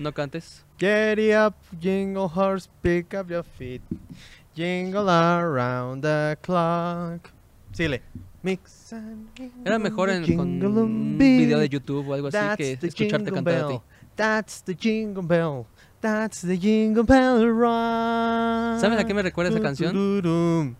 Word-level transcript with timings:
No 0.00 0.12
cantes. 0.12 0.64
Get 0.78 1.18
up, 1.36 1.56
jingle 1.78 2.26
horse, 2.26 2.70
pick 2.80 3.12
up 3.12 3.28
your 3.28 3.42
feet. 3.42 3.82
Jingle 4.54 5.10
around 5.10 6.00
the 6.00 6.38
clock. 6.40 7.30
Síguele. 7.70 8.00
Mix 8.42 8.94
and 8.94 9.28
Era 9.62 9.78
mejor 9.78 10.08
en, 10.08 10.24
con 10.38 10.64
un 10.64 11.18
video 11.18 11.58
de. 11.58 11.68
YouTube 11.68 12.08
o 12.08 12.14
algo 12.14 12.28
así 12.28 12.38
que 12.56 12.78
escucharte 12.80 13.30
cantar 13.30 13.54
a 13.54 13.68
ti. 13.68 13.74
bell. 13.74 13.82
That's 14.16 14.62
the 14.62 14.74
jingle 14.74 15.22
bell. 15.22 15.66
That's 16.00 16.40
the 16.40 16.58
jingle 16.58 17.04
bell 17.04 17.46
ride. 17.46 18.80
¿Sabes 18.80 18.98
a 18.98 19.04
qué 19.04 19.12
me 19.12 19.20
recuerda 19.20 19.50
esa 19.50 19.60
canción? 19.60 20.76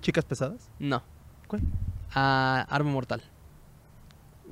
Chicas 0.00 0.24
pesadas. 0.24 0.70
No. 0.78 1.02
¿Cuál? 1.46 1.60
A 2.14 2.66
Arma 2.70 2.90
Mortal. 2.90 3.22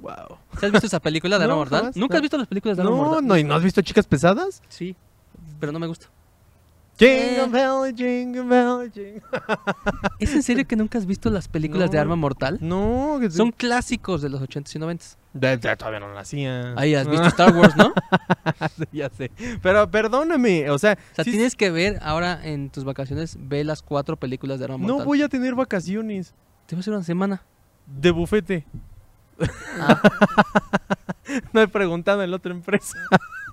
Wow. 0.00 0.38
¿Sí 0.58 0.66
¿Has 0.66 0.72
visto 0.72 0.86
esa 0.86 1.00
película 1.00 1.38
de 1.38 1.44
Arma 1.44 1.54
No, 1.54 1.60
Mortal? 1.60 1.80
jamás, 1.80 1.96
¿Nunca 1.96 2.14
no. 2.14 2.16
has 2.18 2.22
visto 2.22 2.38
las 2.38 2.46
películas 2.48 2.76
de 2.76 2.82
Arma 2.82 2.96
No, 2.96 3.02
Mortal? 3.02 3.26
no, 3.26 3.36
¿y 3.36 3.44
no 3.44 3.54
has 3.54 3.62
visto 3.62 3.82
Chicas 3.82 4.06
pesadas? 4.06 4.62
Sí, 4.68 4.96
pero 5.58 5.72
no 5.72 5.78
me 5.78 5.86
gusta. 5.86 6.06
Jingle 6.98 7.46
bell, 7.46 7.94
jingle 7.96 8.42
bell, 8.42 8.92
jingle. 8.92 9.22
¿Es 10.18 10.34
en 10.34 10.42
serio 10.42 10.66
que 10.68 10.76
nunca 10.76 10.98
has 10.98 11.06
visto 11.06 11.30
las 11.30 11.48
películas 11.48 11.90
de. 11.90 11.98
Arma 11.98 12.14
Mortal? 12.14 12.58
No, 12.60 13.16
que 13.18 13.30
Son 13.30 13.52
clásicos 13.52 14.20
de 14.20 14.28
los 14.28 14.42
80s 14.42 14.76
y 14.76 14.78
90s. 14.78 15.16
De- 15.32 15.56
de- 15.56 15.76
todavía 15.76 16.00
no 16.00 16.12
nacía. 16.12 16.74
Ahí 16.76 16.94
has 16.94 17.08
visto 17.08 17.26
Star 17.28 17.56
Wars, 17.56 17.74
¿no? 17.74 17.86
O 17.86 18.84
ya 18.92 19.08
sé. 19.08 19.30
Pero 19.62 19.90
perdóname, 19.90 20.68
o 20.68 20.78
sea, 20.78 20.98
sea, 21.14 21.24
sí- 21.24 21.30
tienes 21.30 21.56
que 21.56 21.70
ver 21.70 21.98
ahora 22.02 22.38
en 22.44 22.68
tus 22.68 22.84
vacaciones, 22.84 23.38
ve 23.40 23.64
las 23.64 23.80
cuatro 23.80 24.18
películas 24.18 24.58
de 24.58 24.66
Arma 24.66 24.76
Mortal. 24.76 24.98
no 24.98 25.04
voy 25.06 25.22
a 25.22 25.28
tener 25.30 25.54
vacaciones 25.54 26.34
Te 26.66 26.76
va 26.76 26.80
a 26.80 26.82
hacer 26.82 26.92
una 26.92 27.02
semana. 27.04 27.42
de 27.86 28.10
bufete. 28.10 28.66
Ah, 29.78 30.00
No 31.52 31.60
he 31.60 31.68
preguntado 31.68 32.22
en 32.22 32.30
la 32.30 32.36
otra 32.36 32.52
empresa. 32.52 32.98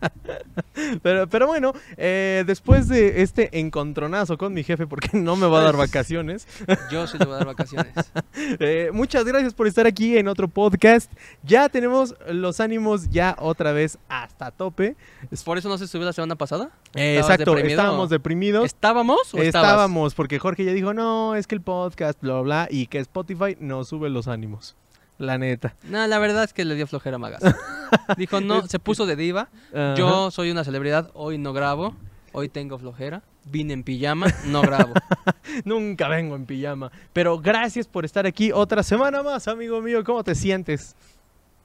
pero, 1.01 1.27
pero 1.27 1.47
bueno, 1.47 1.73
eh, 1.97 2.43
después 2.45 2.87
de 2.87 3.21
este 3.21 3.59
encontronazo 3.59 4.37
con 4.37 4.53
mi 4.53 4.63
jefe, 4.63 4.87
porque 4.87 5.09
no 5.13 5.35
me 5.35 5.47
va 5.47 5.59
a 5.59 5.63
dar 5.63 5.77
vacaciones, 5.77 6.47
yo 6.91 7.07
sí 7.07 7.17
te 7.17 7.25
voy 7.25 7.35
a 7.35 7.37
dar 7.37 7.47
vacaciones. 7.47 7.93
eh, 8.35 8.89
muchas 8.93 9.25
gracias 9.25 9.53
por 9.53 9.67
estar 9.67 9.87
aquí 9.87 10.17
en 10.17 10.27
otro 10.27 10.47
podcast. 10.47 11.11
Ya 11.43 11.69
tenemos 11.69 12.15
los 12.29 12.59
ánimos 12.59 13.09
ya 13.09 13.35
otra 13.39 13.71
vez 13.71 13.97
hasta 14.07 14.51
tope. 14.51 14.95
¿Por 15.43 15.57
eso 15.57 15.69
no 15.69 15.77
se 15.77 15.87
subió 15.87 16.05
la 16.05 16.13
semana 16.13 16.35
pasada? 16.35 16.71
Eh, 16.93 17.17
¿Estabas 17.17 17.35
exacto, 17.35 17.51
deprimido? 17.51 17.81
estábamos 17.81 18.09
deprimidos. 18.09 18.65
¿Estábamos 18.65 19.33
o 19.33 19.37
estabas? 19.37 19.71
Estábamos, 19.71 20.15
porque 20.15 20.39
Jorge 20.39 20.65
ya 20.65 20.73
dijo, 20.73 20.93
no, 20.93 21.35
es 21.35 21.47
que 21.47 21.55
el 21.55 21.61
podcast, 21.61 22.19
bla, 22.21 22.33
bla, 22.33 22.41
bla, 22.41 22.67
y 22.69 22.87
que 22.87 22.99
Spotify 22.99 23.57
nos 23.59 23.89
sube 23.89 24.09
los 24.09 24.27
ánimos. 24.27 24.75
La 25.17 25.37
neta. 25.37 25.75
No, 25.83 26.05
la 26.05 26.19
verdad 26.19 26.43
es 26.43 26.53
que 26.53 26.65
le 26.65 26.75
dio 26.75 26.87
flojera 26.87 27.15
a 27.15 27.19
Magas. 27.19 27.41
Dijo, 28.17 28.41
no, 28.41 28.67
se 28.67 28.79
puso 28.79 29.05
de 29.05 29.15
diva. 29.15 29.49
Yo 29.95 30.31
soy 30.31 30.51
una 30.51 30.63
celebridad, 30.63 31.09
hoy 31.13 31.37
no 31.37 31.53
grabo, 31.53 31.95
hoy 32.33 32.49
tengo 32.49 32.77
flojera. 32.77 33.23
Vine 33.45 33.73
en 33.73 33.83
pijama, 33.83 34.27
no 34.45 34.61
grabo. 34.63 34.93
Nunca 35.63 36.07
vengo 36.09 36.35
en 36.35 36.45
pijama. 36.45 36.91
Pero 37.13 37.39
gracias 37.39 37.87
por 37.87 38.03
estar 38.03 38.25
aquí 38.25 38.51
otra 38.51 38.83
semana 38.83 39.23
más, 39.23 39.47
amigo 39.47 39.81
mío. 39.81 40.03
¿Cómo 40.03 40.23
te 40.23 40.35
sientes? 40.35 40.95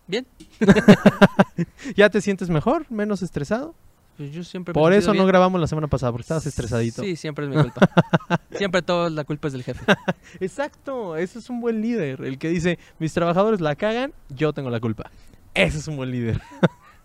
Bien, 0.06 0.26
¿Ya 1.96 2.10
te 2.10 2.20
sientes 2.20 2.48
mejor? 2.50 2.86
¿Menos 2.90 3.22
estresado? 3.22 3.74
Pues 4.16 4.30
yo 4.30 4.44
siempre 4.44 4.74
Por 4.74 4.92
eso 4.92 5.14
no 5.14 5.24
grabamos 5.26 5.60
la 5.60 5.66
semana 5.66 5.88
pasada, 5.88 6.12
porque 6.12 6.22
estabas 6.22 6.46
estresadito. 6.46 7.02
Sí, 7.02 7.16
siempre 7.16 7.46
es 7.46 7.50
mi 7.50 7.60
culpa. 7.60 7.88
siempre 8.56 8.82
toda 8.82 9.10
la 9.10 9.24
culpa 9.24 9.48
es 9.48 9.54
del 9.54 9.62
jefe. 9.62 9.84
Exacto, 10.40 11.16
ese 11.16 11.38
es 11.38 11.48
un 11.48 11.60
buen 11.60 11.80
líder. 11.80 12.22
El 12.22 12.38
que 12.38 12.48
dice, 12.48 12.78
mis 12.98 13.14
trabajadores 13.14 13.60
la 13.60 13.74
cagan, 13.74 14.12
yo 14.28 14.52
tengo 14.52 14.70
la 14.70 14.80
culpa. 14.80 15.10
Ese 15.54 15.78
es 15.78 15.88
un 15.88 15.96
buen 15.96 16.10
líder. 16.10 16.40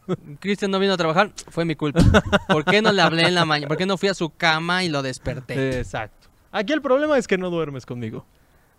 Cristian 0.40 0.72
no 0.72 0.80
vino 0.80 0.94
a 0.94 0.98
trabajar, 0.98 1.32
fue 1.50 1.66
mi 1.66 1.76
culpa. 1.76 2.02
¿Por 2.48 2.64
qué 2.64 2.82
no 2.82 2.92
le 2.92 3.02
hablé 3.02 3.24
en 3.24 3.36
la 3.36 3.46
mañana? 3.46 3.68
¿Por 3.68 3.78
qué 3.78 3.86
no 3.86 3.98
fui 3.98 4.10
a 4.10 4.14
su 4.14 4.30
cama 4.30 4.84
y 4.84 4.90
lo 4.90 5.02
desperté? 5.02 5.80
Exacto. 5.80 6.30
Aquí 6.52 6.72
el 6.72 6.82
problema 6.82 7.18
es 7.18 7.28
que 7.28 7.38
no 7.38 7.50
duermes 7.50 7.86
conmigo. 7.86 8.26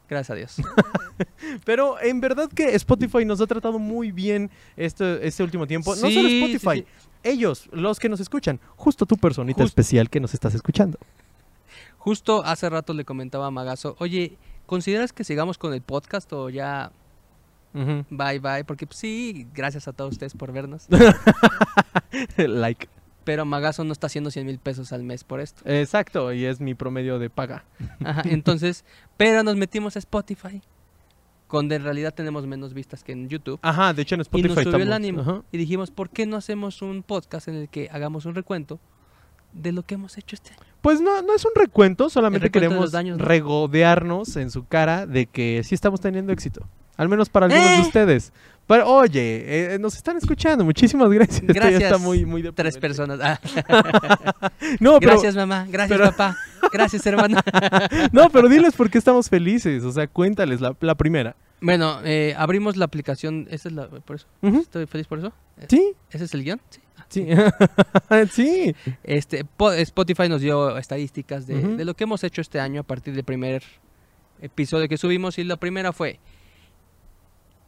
Gracias 0.08 0.30
a 0.30 0.34
Dios. 0.34 0.56
Pero 1.66 2.00
en 2.00 2.20
verdad 2.20 2.48
que 2.48 2.74
Spotify 2.74 3.26
nos 3.26 3.42
ha 3.42 3.46
tratado 3.46 3.78
muy 3.78 4.10
bien 4.10 4.50
este, 4.76 5.26
este 5.26 5.42
último 5.42 5.66
tiempo. 5.66 5.90
no 5.90 5.96
solo 5.96 6.28
Sí, 6.28 6.54
Spotify, 6.54 6.80
sí, 6.80 7.07
ellos, 7.22 7.68
los 7.72 7.98
que 7.98 8.08
nos 8.08 8.20
escuchan. 8.20 8.60
Justo 8.76 9.06
tu 9.06 9.16
personita 9.16 9.62
Justo. 9.62 9.68
especial 9.68 10.10
que 10.10 10.20
nos 10.20 10.34
estás 10.34 10.54
escuchando. 10.54 10.98
Justo 11.98 12.44
hace 12.44 12.70
rato 12.70 12.94
le 12.94 13.04
comentaba 13.04 13.46
a 13.46 13.50
Magazo, 13.50 13.96
oye, 13.98 14.38
¿consideras 14.66 15.12
que 15.12 15.24
sigamos 15.24 15.58
con 15.58 15.74
el 15.74 15.82
podcast 15.82 16.32
o 16.32 16.48
ya 16.48 16.92
bye 17.74 18.38
bye? 18.38 18.64
Porque 18.64 18.86
pues, 18.86 18.98
sí, 18.98 19.46
gracias 19.54 19.88
a 19.88 19.92
todos 19.92 20.12
ustedes 20.12 20.34
por 20.34 20.52
vernos. 20.52 20.86
like. 22.36 22.88
Pero 23.24 23.44
Magazo 23.44 23.84
no 23.84 23.92
está 23.92 24.06
haciendo 24.06 24.30
100 24.30 24.46
mil 24.46 24.58
pesos 24.58 24.92
al 24.92 25.02
mes 25.02 25.22
por 25.22 25.40
esto. 25.40 25.60
Exacto, 25.66 26.32
y 26.32 26.46
es 26.46 26.60
mi 26.60 26.74
promedio 26.74 27.18
de 27.18 27.28
paga. 27.28 27.64
Ajá, 28.02 28.22
entonces, 28.24 28.86
pero 29.18 29.42
nos 29.42 29.56
metimos 29.56 29.96
a 29.96 29.98
Spotify, 29.98 30.62
donde 31.50 31.76
en 31.76 31.84
realidad 31.84 32.14
tenemos 32.14 32.46
menos 32.46 32.74
vistas 32.74 33.02
que 33.02 33.12
en 33.12 33.28
YouTube. 33.28 33.58
Ajá, 33.62 33.92
de 33.92 34.02
hecho 34.02 34.14
en 34.14 34.20
Y 34.20 34.22
Spotify 34.22 34.54
nos 34.54 34.64
subió 34.64 34.82
el 34.82 34.92
ánimo. 34.92 35.20
Ajá. 35.22 35.42
Y 35.52 35.58
dijimos, 35.58 35.90
¿por 35.90 36.10
qué 36.10 36.26
no 36.26 36.36
hacemos 36.36 36.82
un 36.82 37.02
podcast 37.02 37.48
en 37.48 37.54
el 37.54 37.68
que 37.68 37.88
hagamos 37.90 38.26
un 38.26 38.34
recuento 38.34 38.78
de 39.52 39.72
lo 39.72 39.82
que 39.82 39.94
hemos 39.94 40.18
hecho 40.18 40.36
este 40.36 40.50
año? 40.52 40.60
Pues 40.80 41.00
no, 41.00 41.22
no 41.22 41.34
es 41.34 41.44
un 41.44 41.52
recuento, 41.54 42.08
solamente 42.08 42.46
recuento 42.46 42.66
queremos 42.66 42.84
los 42.84 42.92
daños, 42.92 43.18
¿no? 43.18 43.24
regodearnos 43.24 44.36
en 44.36 44.50
su 44.50 44.66
cara 44.66 45.06
de 45.06 45.26
que 45.26 45.62
sí 45.64 45.74
estamos 45.74 46.00
teniendo 46.00 46.32
éxito. 46.32 46.68
Al 46.96 47.08
menos 47.08 47.28
para 47.28 47.46
algunos 47.46 47.64
de 47.64 47.76
¡Eh! 47.76 47.82
ustedes. 47.82 48.32
Pero 48.68 48.86
oye, 48.86 49.74
eh, 49.74 49.78
nos 49.80 49.96
están 49.96 50.16
escuchando. 50.18 50.64
Muchísimas 50.64 51.10
gracias. 51.10 51.40
Esto 51.40 51.52
ya 51.54 51.60
Gracias, 51.60 51.82
está 51.82 51.98
muy, 51.98 52.24
muy 52.24 52.52
Tres 52.52 52.76
personas. 52.78 53.18
Ah, 53.20 53.40
No, 54.80 54.98
pero, 55.00 55.12
gracias, 55.12 55.34
mamá. 55.34 55.66
Gracias, 55.68 55.98
pero- 55.98 56.10
papá. 56.10 56.36
Gracias, 56.72 57.04
hermana. 57.06 57.42
no, 58.12 58.28
pero 58.30 58.48
diles 58.48 58.74
por 58.76 58.90
qué 58.90 58.98
estamos 58.98 59.28
felices. 59.30 59.82
O 59.84 59.90
sea, 59.92 60.06
cuéntales 60.06 60.60
la, 60.60 60.76
la 60.80 60.94
primera. 60.94 61.34
Bueno, 61.60 61.98
eh, 62.04 62.34
abrimos 62.36 62.76
la 62.76 62.84
aplicación. 62.84 63.48
¿Esa 63.50 63.68
es 63.70 63.74
la, 63.74 63.88
por 63.88 64.16
eso? 64.16 64.26
¿Estoy 64.42 64.86
feliz 64.86 65.06
por 65.06 65.18
eso? 65.18 65.32
Sí, 65.68 65.92
¿Ese 66.10 66.24
es 66.24 66.34
el 66.34 66.44
guion? 66.44 66.60
Sí. 67.08 67.26
Ah, 68.10 68.24
sí. 68.30 68.74
sí. 68.84 68.92
Este, 69.02 69.44
po- 69.44 69.72
Spotify 69.72 70.28
nos 70.28 70.42
dio 70.42 70.76
estadísticas 70.76 71.46
de, 71.46 71.54
de 71.62 71.84
lo 71.86 71.94
que 71.94 72.04
hemos 72.04 72.22
hecho 72.22 72.42
este 72.42 72.60
año 72.60 72.82
a 72.82 72.84
partir 72.84 73.14
del 73.14 73.24
primer 73.24 73.62
episodio 74.42 74.88
que 74.88 74.98
subimos. 74.98 75.38
Y 75.38 75.44
la 75.44 75.56
primera 75.56 75.92
fue. 75.94 76.20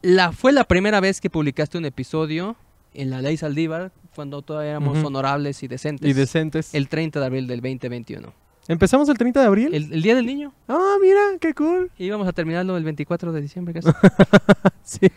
La, 0.02 0.32
fue 0.32 0.52
la 0.52 0.64
primera 0.64 1.00
vez 1.00 1.20
que 1.20 1.28
publicaste 1.28 1.76
un 1.78 1.84
episodio 1.84 2.56
en 2.94 3.10
la 3.10 3.20
ley 3.20 3.36
Saldívar, 3.36 3.92
cuando 4.14 4.42
todavía 4.42 4.70
éramos 4.70 5.02
honorables 5.04 5.62
y 5.62 5.68
decentes. 5.68 6.08
Y 6.08 6.12
decentes. 6.12 6.74
El 6.74 6.88
30 6.88 7.20
de 7.20 7.26
abril 7.26 7.46
del 7.46 7.60
2021. 7.60 8.32
¿Empezamos 8.68 9.08
el 9.08 9.18
30 9.18 9.40
de 9.40 9.46
abril? 9.46 9.74
El, 9.74 9.92
el 9.92 10.02
Día 10.02 10.14
del 10.14 10.26
Niño. 10.26 10.52
Ah, 10.68 10.96
mira, 11.00 11.20
qué 11.40 11.54
cool. 11.54 11.90
Y 11.98 12.06
íbamos 12.06 12.26
a 12.28 12.32
terminarlo 12.32 12.76
el 12.76 12.84
24 12.84 13.32
de 13.32 13.40
diciembre. 13.40 13.74
casi. 13.74 13.90
Sí. 14.82 15.08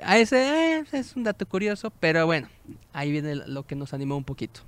A 0.00 0.18
ese 0.18 0.78
eh, 0.78 0.84
es 0.92 1.16
un 1.16 1.24
dato 1.24 1.44
curioso, 1.46 1.92
pero 1.98 2.24
bueno, 2.24 2.48
ahí 2.92 3.10
viene 3.10 3.34
lo 3.34 3.66
que 3.66 3.74
nos 3.74 3.92
animó 3.92 4.16
un 4.16 4.24
poquito. 4.24 4.60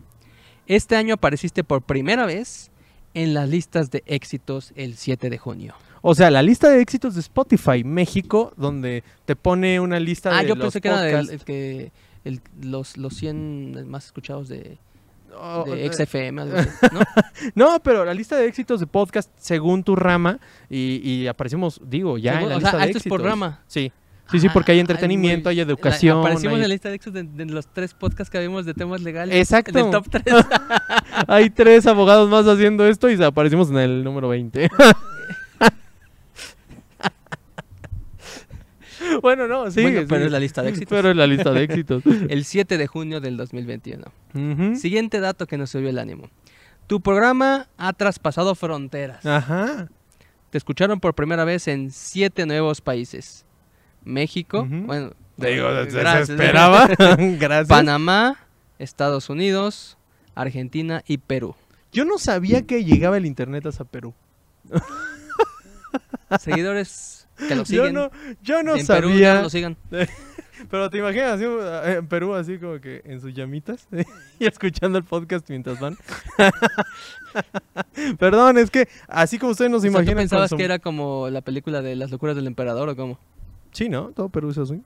Este 0.66 0.96
año 0.96 1.14
apareciste 1.14 1.64
por 1.64 1.82
primera 1.82 2.26
vez 2.26 2.70
en 3.14 3.34
las 3.34 3.48
listas 3.48 3.90
de 3.90 4.02
éxitos 4.06 4.72
el 4.76 4.96
7 4.96 5.30
de 5.30 5.38
junio. 5.38 5.74
O 6.02 6.14
sea, 6.14 6.30
la 6.30 6.42
lista 6.42 6.68
de 6.70 6.80
éxitos 6.80 7.14
de 7.14 7.20
Spotify 7.20 7.84
México, 7.84 8.52
donde 8.56 9.04
te 9.26 9.36
pone 9.36 9.80
una 9.80 10.00
lista 10.00 10.36
Ah, 10.36 10.42
de 10.42 10.48
yo 10.48 10.54
los 10.54 10.64
pensé 10.66 10.80
que 10.80 10.88
era 10.88 11.08
el, 11.20 11.30
el 11.30 11.44
que 11.44 11.92
el- 12.24 12.40
los, 12.62 12.96
los 12.96 13.14
100 13.14 13.88
más 13.88 14.06
escuchados 14.06 14.48
de, 14.48 14.78
Oh, 15.38 15.64
de 15.64 15.86
eh, 15.86 15.92
XFM, 15.92 16.42
algo 16.42 16.56
así, 16.56 16.68
¿no? 16.92 17.00
No, 17.54 17.80
pero 17.84 18.04
la 18.04 18.12
lista 18.14 18.36
de 18.36 18.46
éxitos 18.46 18.80
de 18.80 18.86
podcast 18.88 19.30
según 19.38 19.84
tu 19.84 19.94
rama 19.94 20.40
y, 20.68 21.00
y 21.08 21.26
aparecimos, 21.28 21.80
digo, 21.86 22.18
ya 22.18 22.32
Según- 22.32 22.42
en 22.44 22.48
la 22.48 22.54
lista 22.56 22.70
sea, 22.72 22.80
de 22.80 22.86
esto 22.86 22.98
es 22.98 23.04
por 23.04 23.20
éxitos. 23.20 23.30
rama. 23.30 23.60
Sí. 23.68 23.92
Sí, 24.30 24.38
sí, 24.38 24.48
porque 24.48 24.70
hay 24.72 24.78
Ah, 24.78 24.82
entretenimiento, 24.82 25.48
hay 25.48 25.58
educación. 25.58 26.18
Aparecimos 26.20 26.52
hay- 26.52 26.62
en 26.62 26.62
la 26.62 26.68
lista 26.68 26.88
de 26.88 26.94
éxitos 26.94 27.14
de, 27.14 27.22
de 27.24 27.46
los 27.52 27.66
tres 27.66 27.94
podcasts 27.94 28.30
que 28.30 28.38
habíamos 28.38 28.64
de 28.64 28.74
temas 28.74 29.02
legales. 29.02 29.34
Exacto. 29.34 29.76
En 29.76 29.86
el 29.86 29.90
top 29.90 30.06
3. 30.08 30.24
Hay 31.26 31.50
tres 31.50 31.86
abogados 31.88 32.28
más 32.30 32.46
haciendo 32.46 32.86
esto 32.86 33.10
y 33.10 33.20
aparecimos 33.22 33.70
en 33.70 33.78
el 33.78 34.04
número 34.04 34.28
20. 34.28 34.70
bueno, 39.22 39.46
no, 39.46 39.70
sí. 39.70 39.82
bueno, 39.82 40.02
pero 40.08 40.20
sí. 40.22 40.26
es 40.26 40.32
la 40.32 40.40
lista 40.40 40.62
de 40.62 40.70
éxitos. 40.70 40.96
Pero 40.96 41.10
es 41.10 41.16
la 41.16 41.26
lista 41.26 41.50
de 41.52 41.62
éxitos. 41.62 42.02
El 42.28 42.44
7 42.44 42.78
de 42.78 42.86
junio 42.86 43.20
del 43.20 43.36
2021. 43.36 44.04
Ujú. 44.34 44.76
Siguiente 44.76 45.20
dato 45.20 45.46
que 45.46 45.56
nos 45.58 45.70
subió 45.70 45.88
el 45.88 45.98
ánimo. 45.98 46.28
Tu 46.86 47.00
programa 47.00 47.68
ha 47.76 47.92
traspasado 47.92 48.54
fronteras. 48.54 49.24
Ajá. 49.24 49.88
Te 50.50 50.58
escucharon 50.58 50.98
por 50.98 51.14
primera 51.14 51.44
vez 51.44 51.68
en 51.68 51.90
siete 51.92 52.44
nuevos 52.46 52.80
países. 52.80 53.44
México, 54.04 54.62
Ujú. 54.62 54.86
bueno, 54.86 55.12
Te 55.38 55.48
digo, 55.50 55.68
se 55.84 55.90
gracias. 55.98 56.30
esperaba. 56.30 56.88
Gracias. 57.38 57.68
Panamá, 57.68 58.36
Estados 58.78 59.30
Unidos, 59.30 59.96
Argentina 60.34 61.02
y 61.06 61.18
Perú. 61.18 61.54
Yo 61.92 62.04
no 62.04 62.18
sabía 62.18 62.62
que 62.62 62.84
llegaba 62.84 63.16
el 63.16 63.26
internet 63.26 63.66
hasta 63.66 63.84
Perú. 63.84 64.14
Seguidores 66.38 67.19
que 67.48 67.54
lo 67.54 67.62
Yo 67.62 67.64
siguen. 67.64 67.94
no, 67.94 68.10
yo 68.42 68.62
no 68.62 68.76
en 68.76 68.86
Perú 68.86 69.08
ya 69.10 69.14
sabía. 69.14 69.34
no 69.34 69.42
lo 69.42 69.50
sigan. 69.50 69.76
Pero 70.70 70.90
te 70.90 70.98
imaginas 70.98 71.40
eh, 71.40 71.94
en 71.98 72.06
Perú, 72.06 72.34
así 72.34 72.58
como 72.58 72.78
que 72.80 73.00
en 73.06 73.18
sus 73.20 73.32
llamitas 73.32 73.88
y 74.38 74.44
escuchando 74.46 74.98
el 74.98 75.04
podcast 75.04 75.48
mientras 75.48 75.80
van. 75.80 75.96
Perdón, 78.18 78.58
es 78.58 78.70
que 78.70 78.88
así 79.08 79.38
como 79.38 79.52
ustedes 79.52 79.70
nos 79.70 79.78
O 79.78 79.82
sea, 79.82 79.90
¿Tú 79.90 79.96
imaginan. 79.96 80.14
con 80.16 80.22
pensabas 80.22 80.50
su- 80.50 80.56
que 80.56 80.64
era 80.64 80.78
como 80.78 81.28
la 81.30 81.40
película 81.40 81.80
de 81.82 81.96
las 81.96 82.10
locuras 82.10 82.36
del 82.36 82.46
emperador 82.46 82.88
o 82.88 82.96
cómo? 82.96 83.18
Sí, 83.72 83.88
¿no? 83.88 84.10
Todo 84.14 84.28
Perú 84.28 84.50
es 84.50 84.58
así. 84.58 84.82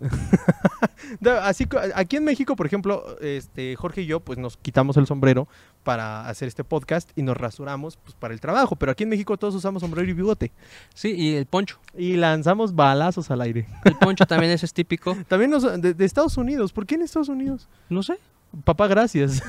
Así 1.42 1.66
aquí 1.94 2.16
en 2.16 2.24
México, 2.24 2.56
por 2.56 2.66
ejemplo, 2.66 3.16
este 3.20 3.76
Jorge 3.76 4.02
y 4.02 4.06
yo, 4.06 4.20
pues 4.20 4.38
nos 4.38 4.56
quitamos 4.56 4.96
el 4.96 5.06
sombrero 5.06 5.48
para 5.82 6.28
hacer 6.28 6.48
este 6.48 6.64
podcast 6.64 7.10
y 7.16 7.22
nos 7.22 7.36
rasuramos 7.36 7.96
pues, 7.96 8.14
para 8.14 8.34
el 8.34 8.40
trabajo. 8.40 8.76
Pero 8.76 8.92
aquí 8.92 9.02
en 9.04 9.10
México 9.10 9.36
todos 9.36 9.54
usamos 9.54 9.80
sombrero 9.82 10.08
y 10.08 10.12
bigote. 10.14 10.52
Sí, 10.94 11.12
y 11.16 11.34
el 11.34 11.46
poncho. 11.46 11.78
Y 11.96 12.14
lanzamos 12.16 12.74
balazos 12.74 13.30
al 13.30 13.40
aire. 13.40 13.66
El 13.84 13.96
poncho 13.96 14.26
también 14.26 14.52
ese 14.52 14.66
es 14.66 14.72
típico. 14.72 15.16
También 15.28 15.50
nos- 15.50 15.80
de, 15.80 15.94
de 15.94 16.04
Estados 16.04 16.36
Unidos. 16.36 16.72
¿Por 16.72 16.86
qué 16.86 16.94
en 16.96 17.02
Estados 17.02 17.28
Unidos? 17.28 17.68
No 17.88 18.02
sé. 18.02 18.18
Papá, 18.64 18.86
gracias. 18.86 19.42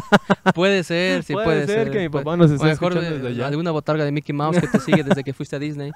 Puede 0.54 0.82
ser, 0.82 1.22
sí 1.24 1.34
puede, 1.34 1.44
Puede 1.44 1.66
ser 1.66 1.90
que 1.90 1.98
mi 1.98 2.08
papá 2.08 2.36
nos 2.38 2.50
esté 2.50 2.64
mejor 2.64 2.92
escuchando 2.92 3.16
desde 3.18 3.28
allá. 3.36 3.48
alguna 3.48 3.70
botarga 3.70 4.04
de 4.04 4.12
Mickey 4.12 4.34
Mouse 4.34 4.58
que 4.58 4.66
te 4.68 4.80
sigue 4.80 5.02
desde 5.04 5.22
que 5.24 5.34
fuiste 5.34 5.56
a 5.56 5.58
Disney. 5.58 5.90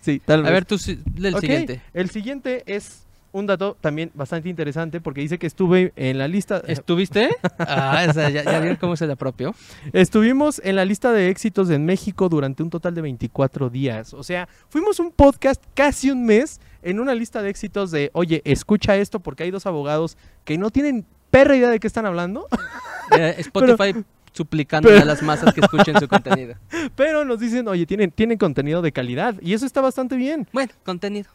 Sí, 0.00 0.20
tal 0.22 0.40
A 0.40 0.42
vez. 0.42 0.52
ver, 0.52 0.64
tú 0.66 0.74
el 0.74 1.36
siguiente. 1.38 1.80
El 1.94 2.10
siguiente 2.10 2.62
es 2.66 3.06
un 3.32 3.46
dato 3.46 3.76
también 3.80 4.10
bastante 4.14 4.48
interesante 4.48 5.00
porque 5.00 5.22
dice 5.22 5.38
que 5.38 5.46
estuve 5.46 5.92
en 5.96 6.18
la 6.18 6.28
lista. 6.28 6.62
¿Estuviste? 6.66 7.30
Ah, 7.58 8.06
ya, 8.14 8.28
ya 8.28 8.60
vieron 8.60 8.76
cómo 8.76 8.94
se 8.96 9.06
le 9.06 9.14
apropió. 9.14 9.54
Estuvimos 9.92 10.60
en 10.64 10.76
la 10.76 10.84
lista 10.84 11.12
de 11.12 11.28
éxitos 11.30 11.70
en 11.70 11.84
México 11.86 12.28
durante 12.28 12.62
un 12.62 12.70
total 12.70 12.94
de 12.94 13.00
24 13.02 13.70
días. 13.70 14.12
O 14.14 14.22
sea, 14.22 14.48
fuimos 14.68 15.00
un 15.00 15.10
podcast 15.10 15.62
casi 15.74 16.10
un 16.10 16.24
mes 16.26 16.60
en 16.82 17.00
una 17.00 17.14
lista 17.14 17.42
de 17.42 17.50
éxitos 17.50 17.90
de, 17.90 18.10
oye, 18.12 18.42
escucha 18.44 18.96
esto 18.96 19.20
porque 19.20 19.44
hay 19.44 19.50
dos 19.50 19.66
abogados 19.66 20.16
que 20.44 20.58
no 20.58 20.70
tienen 20.70 21.06
perra 21.30 21.56
idea 21.56 21.70
de 21.70 21.80
qué 21.80 21.86
están 21.86 22.06
hablando, 22.06 22.46
Eh, 23.16 23.34
Spotify 23.38 24.04
suplicando 24.32 24.88
pero- 24.88 25.02
a 25.02 25.04
las 25.04 25.22
masas 25.22 25.52
que 25.52 25.60
escuchen 25.60 25.98
su 25.98 26.08
contenido. 26.08 26.54
pero 26.96 27.24
nos 27.24 27.38
dicen, 27.40 27.68
oye, 27.68 27.84
tienen, 27.84 28.10
tienen 28.10 28.38
contenido 28.38 28.80
de 28.80 28.92
calidad 28.92 29.34
y 29.42 29.52
eso 29.52 29.66
está 29.66 29.80
bastante 29.80 30.16
bien. 30.16 30.46
Bueno, 30.52 30.72
contenido. 30.84 31.28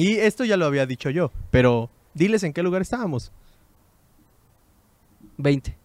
Y 0.00 0.16
esto 0.16 0.44
ya 0.44 0.56
lo 0.56 0.66
había 0.66 0.86
dicho 0.86 1.10
yo, 1.10 1.30
pero 1.50 1.90
diles 2.14 2.42
en 2.42 2.52
qué 2.52 2.62
lugar 2.62 2.82
estábamos. 2.82 3.32
20. 5.38 5.76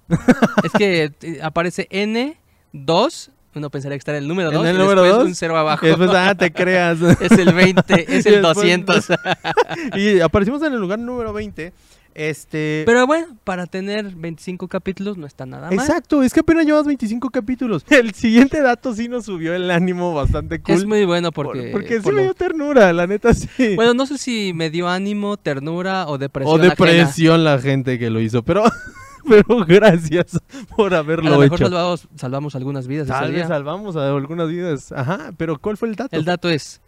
es 0.64 0.72
que 0.78 1.12
eh, 1.22 1.40
aparece 1.42 1.88
N2. 1.90 3.30
Uno 3.56 3.70
pensaría 3.70 3.96
que 3.98 4.00
está 4.00 4.12
en 4.12 4.18
el 4.24 4.28
número 4.28 4.50
¿En 4.50 4.56
2. 4.56 4.66
el 4.68 4.76
y 4.76 4.80
número 4.80 5.02
después 5.04 5.20
dos? 5.20 5.28
un 5.30 5.36
cero 5.36 5.58
abajo. 5.58 5.86
Después, 5.86 6.10
ah, 6.14 6.36
te 6.36 6.52
creas. 6.52 7.00
Es 7.22 7.32
el 7.32 7.54
20, 7.54 8.18
es 8.18 8.26
el 8.26 8.42
después- 8.42 8.56
200. 8.56 9.06
y 9.96 10.20
aparecimos 10.20 10.62
en 10.64 10.74
el 10.74 10.80
lugar 10.80 11.00
número 11.00 11.32
20. 11.32 11.72
Este. 12.16 12.84
Pero 12.86 13.06
bueno, 13.06 13.36
para 13.44 13.66
tener 13.68 14.16
25 14.16 14.70
capítulos 14.70 15.18
no 15.18 15.28
está 15.28 15.46
nada 15.46 15.70
mal. 15.70 15.74
Exacto, 15.78 16.24
es 16.24 16.34
que 16.34 16.40
apenas 16.40 16.66
llevas 16.66 16.86
25 16.86 17.30
capítulos. 17.30 17.84
El 17.90 18.14
siguiente 18.14 18.62
dato 18.62 18.94
sí 18.96 19.10
nos 19.10 19.26
subió 19.26 19.54
el 19.54 19.70
ánimo 19.70 20.14
bastante 20.14 20.62
cool. 20.62 20.76
Es 20.76 20.86
muy 20.86 21.04
bueno 21.04 21.34
por- 21.34 21.48
porque... 21.48 21.70
porque 21.74 22.02
sí 22.02 22.10
me 22.12 22.22
dio 22.22 22.34
ternura, 22.34 22.94
la 22.94 23.06
neta 23.06 23.34
sí. 23.34 23.76
Bueno, 23.76 23.94
no 23.94 24.06
sé 24.06 24.18
si 24.18 24.54
me 24.56 24.70
dio 24.70 24.88
ánimo, 24.88 25.36
ternura 25.36 26.08
o 26.08 26.18
depresión. 26.18 26.54
o 26.54 26.56
ajena. 26.64 26.70
depresión 26.70 27.44
la 27.44 27.60
gente 27.60 28.00
que 28.00 28.10
lo 28.10 28.22
hizo, 28.22 28.44
pero, 28.44 28.64
pero 29.28 29.66
gracias 29.66 30.40
por 30.76 30.94
A 30.94 30.98
lo 30.98 31.04
haberlo 31.04 31.38
mejor 31.38 31.60
hecho. 31.60 31.66
salvamos, 31.66 32.08
salvamos 32.16 32.56
algunas 32.56 32.88
vidas 32.88 33.08
Tal 33.08 33.34
vez 33.34 33.48
salvamos 33.50 33.98
a 33.98 34.08
algunas 34.08 34.48
vidas. 34.48 34.94
Ajá, 34.94 35.34
pero 35.36 35.60
¿cuál 35.60 35.76
fue 35.76 35.90
el 35.90 35.96
dato? 35.96 36.16
El 36.16 36.24
dato 36.24 36.50
es, 36.50 36.80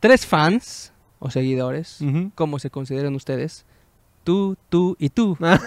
tres 0.00 0.26
fans 0.26 0.92
o 1.20 1.30
seguidores, 1.30 2.00
como 2.34 2.58
se 2.58 2.68
consideran 2.70 3.14
ustedes, 3.14 3.64
tú, 4.24 4.56
tú 4.68 4.96
y 4.98 5.08
tú, 5.08 5.36
Ah. 5.42 5.58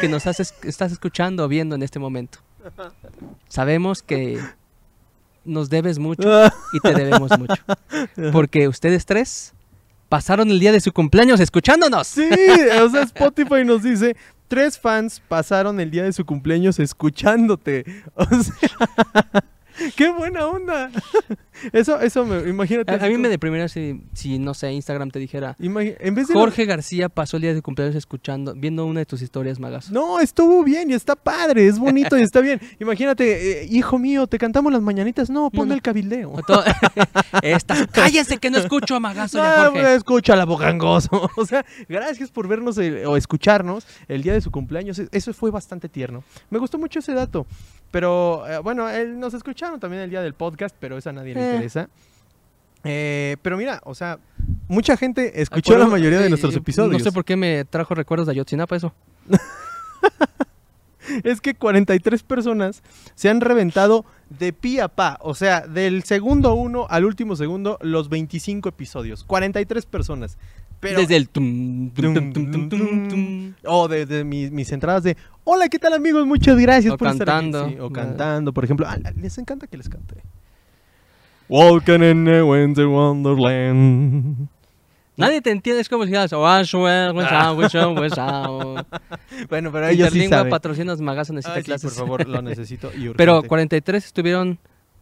que 0.00 0.08
nos 0.08 0.26
estás 0.26 0.92
escuchando 0.92 1.44
o 1.44 1.48
viendo 1.48 1.74
en 1.74 1.82
este 1.82 1.98
momento. 1.98 2.38
Sabemos 3.48 4.02
que 4.02 4.40
nos 5.44 5.68
debes 5.70 5.98
mucho 5.98 6.46
y 6.72 6.80
te 6.80 6.94
debemos 6.94 7.30
mucho. 7.38 7.62
Porque 8.32 8.68
ustedes 8.68 9.04
tres 9.04 9.52
pasaron 10.08 10.50
el 10.50 10.60
día 10.60 10.72
de 10.72 10.80
su 10.80 10.92
cumpleaños 10.92 11.40
escuchándonos. 11.40 12.06
Sí, 12.06 12.28
o 12.82 12.88
sea, 12.88 13.02
Spotify 13.02 13.64
nos 13.64 13.82
dice, 13.82 14.16
tres 14.48 14.78
fans 14.78 15.20
pasaron 15.28 15.80
el 15.80 15.90
día 15.90 16.04
de 16.04 16.12
su 16.12 16.24
cumpleaños 16.24 16.78
escuchándote. 16.78 17.84
O 18.14 18.24
sea, 18.24 19.44
qué 19.96 20.10
buena 20.10 20.46
onda. 20.46 20.90
Eso, 21.72 22.00
eso 22.00 22.24
me, 22.26 22.48
imagínate. 22.48 22.92
A, 22.92 23.08
mí 23.08 23.16
me 23.16 23.28
deprimiría 23.28 23.68
si, 23.68 24.02
si, 24.12 24.40
no 24.40 24.54
sé, 24.54 24.72
Instagram 24.72 25.10
te 25.12 25.20
dijera, 25.20 25.54
en 25.60 26.14
vez 26.14 26.26
de 26.26 26.34
Jorge 26.34 26.64
García 26.64 27.08
pasó 27.08 27.36
el 27.36 27.42
día 27.42 27.50
de 27.52 27.58
su 27.58 27.62
cumpleaños 27.62 27.94
escuchando, 27.94 28.54
viendo 28.56 28.84
una 28.84 29.00
de 29.00 29.06
tus 29.06 29.22
historias, 29.22 29.60
Magas. 29.60 29.88
No, 29.92 30.18
estuvo 30.18 30.64
bien 30.64 30.90
y 30.90 30.94
está 30.94 31.14
padre, 31.14 31.68
es 31.68 31.78
bonito 31.78 32.18
y 32.18 32.22
está 32.22 32.40
bien. 32.40 32.60
Imagínate, 32.80 33.62
eh, 33.62 33.68
hijo 33.70 34.00
mío, 34.00 34.26
te 34.26 34.36
cantamos 34.36 34.72
las 34.72 34.82
mañanitas. 34.82 35.30
No, 35.30 35.48
ponme 35.50 35.68
no. 35.68 35.74
el 35.74 35.82
cabildeo. 35.82 36.34
Esta- 37.40 37.86
que 38.40 38.50
no 38.50 38.58
escucho 38.58 38.96
a 38.96 39.00
Magazo 39.00 39.40
a 39.42 39.64
No, 39.66 39.70
Jorge. 39.72 39.94
escucha 39.94 40.34
la 40.34 40.44
bogangoso. 40.44 41.30
O 41.36 41.46
sea, 41.46 41.64
gracias 41.88 42.30
por 42.30 42.48
vernos 42.48 42.78
el- 42.78 43.06
o 43.06 43.16
escucharnos 43.16 43.86
el 44.08 44.22
día 44.22 44.32
de 44.32 44.40
su 44.40 44.50
cumpleaños. 44.50 44.98
E- 44.98 45.08
Eso 45.12 45.32
fue 45.32 45.50
bastante 45.52 45.88
tierno. 45.88 46.24
Me 46.50 46.58
gustó 46.58 46.78
mucho 46.78 46.98
ese 46.98 47.14
dato. 47.14 47.46
Pero 47.94 48.44
eh, 48.48 48.58
bueno, 48.58 48.90
él- 48.90 49.20
nos 49.20 49.34
escucharon 49.34 49.78
también 49.78 50.02
el 50.02 50.10
día 50.10 50.20
del 50.20 50.34
podcast, 50.34 50.74
pero 50.80 50.98
eso 50.98 51.10
a 51.10 51.12
nadie 51.12 51.32
le 51.32 51.40
Eh. 51.40 51.52
interesa. 51.54 51.88
Eh, 52.82 53.36
pero 53.40 53.56
mira, 53.56 53.80
o 53.84 53.94
sea, 53.94 54.18
mucha 54.66 54.96
gente 54.96 55.40
escuchó 55.40 55.78
la 55.78 55.86
mayoría 55.86 56.18
de 56.18 56.26
eh, 56.26 56.28
nuestros 56.28 56.54
eh, 56.56 56.58
episodios. 56.58 56.92
No 56.92 56.98
sé 56.98 57.12
por 57.12 57.24
qué 57.24 57.36
me 57.36 57.64
trajo 57.64 57.94
recuerdos 57.94 58.26
de 58.26 58.32
Ayotzinapa 58.32 58.74
eso. 58.74 58.92
es 61.22 61.40
que 61.40 61.54
43 61.54 62.22
personas 62.24 62.82
se 63.14 63.28
han 63.28 63.40
reventado 63.40 64.04
de 64.28 64.52
pi 64.52 64.80
a 64.80 64.88
pa. 64.88 65.18
O 65.20 65.34
sea, 65.36 65.60
del 65.60 66.02
segundo 66.02 66.54
uno 66.54 66.86
al 66.90 67.04
último 67.04 67.36
segundo, 67.36 67.78
los 67.80 68.08
25 68.08 68.70
episodios. 68.70 69.22
43 69.22 69.86
personas. 69.86 70.36
Pero, 70.80 71.00
Desde 71.00 71.16
el 71.16 71.28
tum, 71.28 71.90
tum, 71.90 72.14
Tum, 72.14 72.32
tum, 72.32 72.32
tum, 72.32 72.68
tum, 72.68 72.68
tum, 72.78 73.08
tum. 73.08 73.52
O 73.64 73.88
de, 73.88 74.04
de 74.06 74.22
mis, 74.24 74.50
mis 74.50 74.70
entradas 74.72 75.02
de 75.02 75.16
Hola, 75.44 75.68
¿qué 75.68 75.78
tal 75.78 75.92
amigos? 75.94 76.26
Muchas 76.26 76.58
gracias 76.58 76.92
O 76.92 76.98
por 76.98 77.08
estar 77.08 77.28
aquí". 77.28 77.40
cantando. 77.50 77.68
Sí, 77.68 77.78
o 77.80 77.90
cantando, 77.90 78.52
por 78.52 78.64
ejemplo. 78.64 78.86
Ah, 78.88 78.98
les 79.16 79.36
encanta 79.38 79.66
que 79.66 79.76
les 79.76 79.88
cante. 79.88 80.16
Walking 81.48 82.02
in 82.02 82.28
a 82.28 82.44
winter 82.44 82.86
wonderland. 82.86 84.48
Nadie 85.16 85.40
te 85.42 85.50
entiende, 85.52 85.80
es 85.80 85.88
como 85.88 86.02
si 86.04 86.08
dijeras, 86.08 86.32
"Oh, 86.32 86.62
shue, 86.64 86.80
we 87.12 87.22
shao, 87.24 87.54
we 87.54 87.68
shao, 87.68 87.92
we 87.92 88.08
shao". 88.08 88.74
Bueno, 89.48 89.70
pero 89.70 89.86
ellos 89.88 90.10
sí 90.12 90.26
saben. 90.26 90.50
patrocinas 90.50 91.00
Magazo 91.00 91.32
necesita 91.32 91.56
Ay, 91.56 91.62
sí, 91.62 91.66
clases. 91.66 91.92
por 91.94 91.98
favor, 92.06 92.26
lo 92.28 92.42
necesito. 92.42 92.90
y 92.96 93.10
Pero 93.10 93.32
urgente. 93.34 93.48
43 93.48 94.04
estuvieron, 94.06 94.58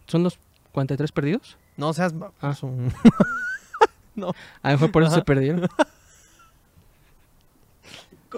¿son 0.07 0.23
los 0.23 0.38
43 0.73 1.12
perdidos? 1.12 1.57
No 1.79 1.93
seas... 1.95 2.14
Ah. 2.43 2.55
baboso. 4.21 4.37
A 4.62 4.69
lo 4.71 4.75
mejor 4.76 4.90
por 4.92 5.02
eso 5.02 5.12
Ajá. 5.12 5.21
se 5.21 5.25
perdieron. 5.25 5.69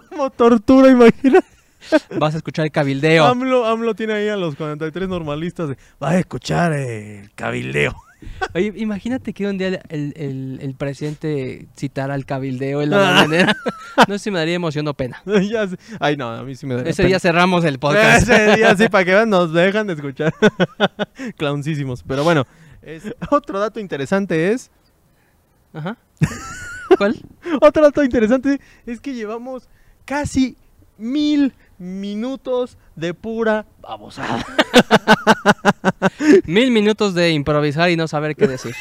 Como 0.09 0.31
tortura, 0.31 0.91
imagina. 0.91 1.41
Vas 2.19 2.35
a 2.35 2.39
escuchar 2.39 2.65
el 2.65 2.73
cabildeo. 2.73 3.25
AMLO, 3.27 3.67
AMLO 3.67 3.95
tiene 3.95 4.15
ahí 4.15 4.29
a 4.29 4.37
los 4.37 4.57
43 4.57 5.09
normalistas 5.09 5.69
de, 5.69 5.77
va 6.03 6.11
a 6.11 6.19
escuchar 6.19 6.73
el 6.73 7.31
cabildeo. 7.35 7.95
Oye, 8.55 8.73
imagínate 8.77 9.35
que 9.35 9.47
un 9.47 9.59
día 9.59 9.83
el, 9.91 10.15
el- 10.17 10.59
el 10.63 10.75
presidente 10.77 11.67
citara 11.77 12.15
al 12.15 12.25
cabildeo 12.25 12.81
en 12.81 12.89
la 12.91 12.99
mañanera. 12.99 13.55
No 14.09 14.15
sé 14.15 14.19
si 14.25 14.31
me 14.31 14.39
daría 14.39 14.55
emoción 14.55 14.89
o 14.89 14.95
pena. 14.95 15.23
Ya 15.27 15.69
sé. 15.69 15.77
Ay, 16.01 16.17
no, 16.17 16.31
a 16.31 16.43
mí 16.43 16.57
sí 16.57 16.65
me 16.67 16.75
da 16.75 16.83
Ese 16.89 17.05
día 17.05 17.21
cerramos 17.21 17.65
el 17.67 17.79
podcast. 17.79 18.27
Ese 18.29 18.57
día 18.57 18.75
sí, 18.77 18.89
para 18.89 19.05
que 19.05 19.13
vean, 19.13 19.29
nos 19.29 19.53
dejan 19.53 19.87
de 19.87 19.93
escuchar. 19.93 20.33
Clowncísimos. 21.37 22.03
Pero 22.03 22.25
bueno, 22.25 22.47
es- 22.81 23.15
otro 23.31 23.59
dato 23.61 23.79
interesante 23.79 24.53
es, 24.53 24.71
Ajá. 25.75 25.99
¿Cuál? 26.97 27.21
otro 27.61 27.83
dato 27.83 28.03
interesante 28.03 28.61
es 28.87 29.01
que 29.01 29.15
llevamos 29.15 29.69
casi 30.05 30.57
mil 30.97 31.53
minutos 31.79 32.79
de 32.97 33.15
pura 33.15 33.67
babosada. 33.81 34.45
Mil 36.47 36.71
minutos 36.71 37.15
de 37.15 37.31
improvisar 37.33 37.91
y 37.91 37.97
no 37.97 38.09
saber 38.09 38.37
qué 38.37 38.47
decir. 38.47 38.75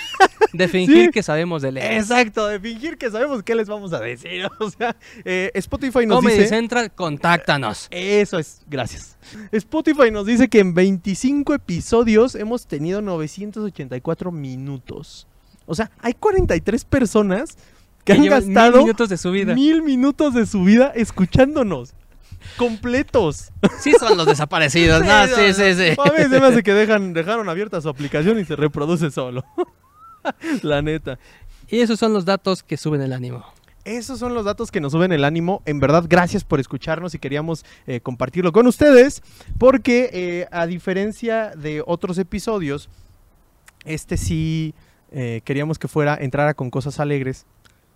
De 0.53 0.67
fingir 0.67 1.05
Sí. 1.05 1.11
que 1.11 1.23
sabemos 1.23 1.61
de 1.61 1.71
leer. 1.71 1.93
Exacto, 1.93 2.47
de 2.47 2.59
fingir 2.59 2.97
que 2.97 3.09
sabemos 3.09 3.43
qué 3.43 3.55
les 3.55 3.67
vamos 3.67 3.93
a 3.93 3.99
decir. 3.99 4.47
O 4.59 4.69
sea, 4.69 4.95
eh, 5.25 5.51
Spotify 5.55 6.05
nos 6.05 6.17
Comedy 6.17 6.37
dice... 6.37 6.49
Central, 6.49 6.91
contáctanos. 6.93 7.87
Eso 7.89 8.37
es, 8.37 8.61
gracias. 8.67 9.17
Spotify 9.51 10.11
nos 10.11 10.25
dice 10.25 10.47
que 10.47 10.59
en 10.59 10.73
25 10.73 11.55
episodios 11.55 12.35
hemos 12.35 12.67
tenido 12.67 13.01
984 13.01 14.31
minutos. 14.31 15.27
O 15.65 15.75
sea, 15.75 15.91
hay 16.01 16.13
43 16.13 16.85
personas 16.85 17.57
que, 18.03 18.13
han 18.13 18.21
llevan 18.21 18.45
mil 18.45 18.53
gastado 18.53 18.79
minutos 18.79 19.09
de 19.09 19.17
su 19.17 19.31
vida. 19.31 19.53
mil 19.53 19.81
minutos 19.81 20.33
de 20.33 20.45
su 20.45 20.63
vida 20.63 20.91
escuchándonos. 20.95 21.93
Completos. 22.57 23.51
Sí 23.79 23.93
son 23.97 24.17
los 24.17 24.25
desaparecidos. 24.25 25.03
No, 25.03 25.27
sí, 25.27 25.53
sí, 25.53 25.73
sí. 25.73 25.95
A 25.97 26.11
mí 26.11 26.23
se 26.29 26.39
me 26.39 26.45
hace 26.45 26.63
que 26.63 26.73
dejan, 26.73 27.13
dejaron 27.13 27.47
abierta 27.47 27.79
su 27.81 27.89
aplicación 27.89 28.39
y 28.39 28.45
se 28.45 28.55
reproduce 28.55 29.11
solo. 29.11 29.45
La 30.61 30.81
neta. 30.81 31.19
Y 31.69 31.79
esos 31.79 31.99
son 31.99 32.13
los 32.13 32.25
datos 32.25 32.61
que 32.63 32.77
suben 32.77 33.01
el 33.01 33.13
ánimo. 33.13 33.45
Esos 33.85 34.19
son 34.19 34.33
los 34.33 34.45
datos 34.45 34.71
que 34.71 34.79
nos 34.79 34.93
suben 34.93 35.11
el 35.11 35.25
ánimo. 35.25 35.61
En 35.65 35.79
verdad, 35.79 36.05
gracias 36.07 36.43
por 36.43 36.59
escucharnos 36.59 37.15
y 37.15 37.19
queríamos 37.19 37.65
eh, 37.87 37.99
compartirlo 37.99 38.51
con 38.51 38.67
ustedes. 38.67 39.21
Porque 39.57 40.09
eh, 40.13 40.47
a 40.51 40.65
diferencia 40.67 41.51
de 41.55 41.83
otros 41.85 42.17
episodios, 42.17 42.89
este 43.85 44.17
sí 44.17 44.73
eh, 45.13 45.39
queríamos 45.45 45.79
que 45.79 45.87
fuera, 45.87 46.17
entrara 46.19 46.53
con 46.53 46.69
cosas 46.69 46.99
alegres. 46.99 47.45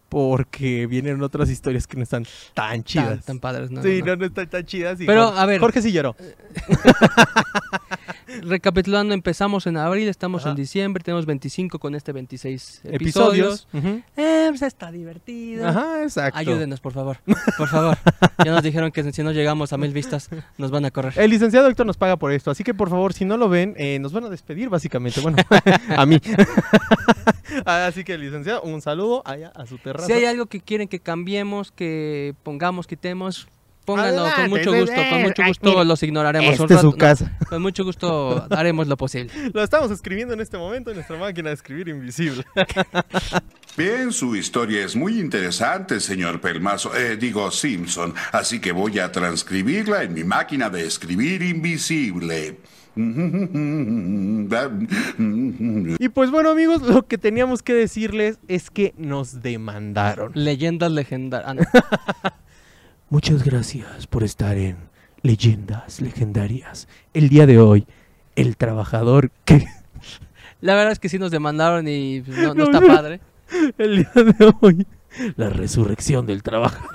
Porque 0.10 0.88
vienen 0.88 1.22
otras 1.22 1.50
historias 1.50 1.86
que 1.86 1.98
no 1.98 2.04
están 2.04 2.24
tan 2.54 2.70
Tan, 2.70 2.84
chidas. 2.86 3.26
tan 3.26 3.40
padres, 3.40 3.72
¿no? 3.72 3.84
sí, 3.84 4.00
no, 4.00 4.06
no. 4.06 4.12
no, 4.14 4.16
no 4.22 4.26
están 4.28 4.50
tan 4.50 4.66
chidas. 4.66 5.02
y 5.02 5.06
Pero, 5.06 5.26
Jorge- 5.26 5.40
a 5.42 5.46
ver. 5.46 5.60
Jorge 5.60 5.82
sí 5.82 5.92
lloró. 5.92 6.16
Recapitulando, 8.48 9.14
empezamos 9.14 9.68
en 9.68 9.76
abril, 9.76 10.08
estamos 10.08 10.44
Ajá. 10.44 10.52
en 10.52 10.56
diciembre, 10.56 11.04
tenemos 11.04 11.26
25 11.26 11.80
con 11.80 11.96
este 11.96 12.14
26 12.14 12.82
episodios. 12.86 13.68
Episodios. 13.74 14.06
Eh, 14.16 14.46
pues 14.50 14.62
está 14.62 14.90
divertido. 14.90 15.68
Ajá, 15.68 16.04
exacto. 16.04 16.40
Ayúdenos, 16.40 16.80
por 16.80 16.94
favor. 16.94 17.18
Por 17.58 17.68
favor. 17.68 17.98
Ya 18.46 18.52
nos 18.52 18.64
dijeron 18.64 18.92
que 18.92 19.12
si 19.12 19.22
no 19.22 19.34
llegamos 19.34 19.74
a 19.74 19.78
mil 19.78 19.92
vistas, 19.92 20.30
nos 20.58 20.72
van 20.72 20.86
a 20.86 20.92
correr. 20.92 21.14
El 21.18 21.30
licenciado 21.30 21.68
Héctor 21.68 21.86
nos 21.86 21.98
paga 21.98 22.16
por 22.16 22.32
esto, 22.32 22.50
así 22.50 22.64
que 22.64 22.74
por 22.74 22.90
favor, 22.90 23.14
si 23.14 23.26
no 23.26 23.36
lo 23.36 23.50
ven, 23.50 23.74
eh, 23.78 24.00
nos 24.00 24.14
van 24.14 24.24
a 24.24 24.30
despedir 24.30 24.70
básicamente. 24.70 25.20
Bueno, 25.20 25.38
a 25.98 26.06
mí. 26.06 26.22
así 27.66 28.06
que 28.06 28.18
licenciado, 28.18 28.62
un 28.62 28.82
saludo 28.82 29.24
allá 29.26 29.52
a 29.56 29.66
su 29.66 29.78
terraza. 29.78 30.08
Si 30.08 30.14
hay 30.14 30.24
algo 30.24 30.46
que 30.46 30.62
quieren 30.62 30.88
que 30.88 31.00
cambiemos, 31.00 31.72
que 31.72 32.34
pongamos, 32.44 32.88
quitemos, 32.88 33.48
pónganlo 33.88 34.26
Adelante, 34.26 34.42
con 34.42 34.50
mucho 34.50 34.74
gusto. 34.74 35.02
Con 35.10 35.22
mucho 35.22 35.44
gusto 35.48 35.84
los 35.86 36.04
ignoraremos. 36.04 36.52
Esta 36.52 36.66
un 36.66 36.74
es 36.74 36.82
su. 36.82 36.92
No, 36.92 36.98
casa. 36.98 37.38
con 37.48 37.62
mucho 37.62 37.86
gusto 37.86 38.46
haremos 38.50 38.88
lo 38.88 38.98
posible. 38.98 39.32
Lo 39.54 39.64
estamos 39.64 39.90
escribiendo 39.92 40.34
en 40.34 40.42
este 40.42 40.58
momento 40.58 40.92
en 40.92 40.98
nuestra 40.98 41.18
máquina 41.18 41.48
de 41.50 41.56
escribir 41.56 41.88
invisible. 41.88 42.44
Bien, 43.78 44.12
su 44.12 44.36
historia 44.36 44.84
es 44.84 44.94
muy 44.96 45.20
interesante, 45.20 46.00
señor 46.02 46.42
Pelmazo, 46.42 46.94
eh, 46.96 47.16
digo 47.16 47.50
Simpson, 47.50 48.14
así 48.34 48.60
que 48.60 48.74
voy 48.74 49.00
a 49.00 49.10
transcribirla 49.12 50.04
en 50.04 50.14
mi 50.14 50.26
máquina 50.26 50.70
de 50.70 50.86
escribir 50.86 51.42
invisible. 51.44 52.58
y 52.98 53.04
pues 56.10 56.32
bueno, 56.32 56.50
amigos, 56.50 56.82
lo 56.82 57.08
que 57.08 57.20
teníamos 57.20 57.62
que 57.62 57.76
decirles 57.76 58.40
es 58.48 58.72
que 58.72 58.96
nos 58.98 59.44
demandaron. 59.44 60.32
Leyendas 60.34 60.92
legendarias. 60.92 61.48
Ah, 61.48 61.54
no. 61.54 61.62
Muchas 63.10 63.44
gracias 63.44 64.06
por 64.06 64.26
estar 64.26 64.58
en 64.58 64.76
Leyendas 65.22 66.02
Legendarias. 66.02 66.90
El 67.14 67.30
día 67.30 67.46
de 67.46 67.58
hoy, 67.58 67.88
el 68.36 68.58
trabajador 68.58 69.32
que... 69.46 69.66
La 70.62 70.76
verdad 70.76 70.92
es 70.92 71.00
que 71.00 71.08
sí 71.08 71.18
nos 71.18 71.32
demandaron 71.32 71.88
y 71.88 72.20
pues, 72.22 72.38
no, 72.38 72.54
no 72.54 72.54
No, 72.54 72.64
está 72.66 72.82
padre. 72.82 73.22
El 73.78 73.98
día 74.00 74.12
de 74.14 74.54
hoy, 74.60 74.86
la 75.38 75.50
resurrección 75.50 76.26
del 76.26 76.44
trabajo. 76.44 76.86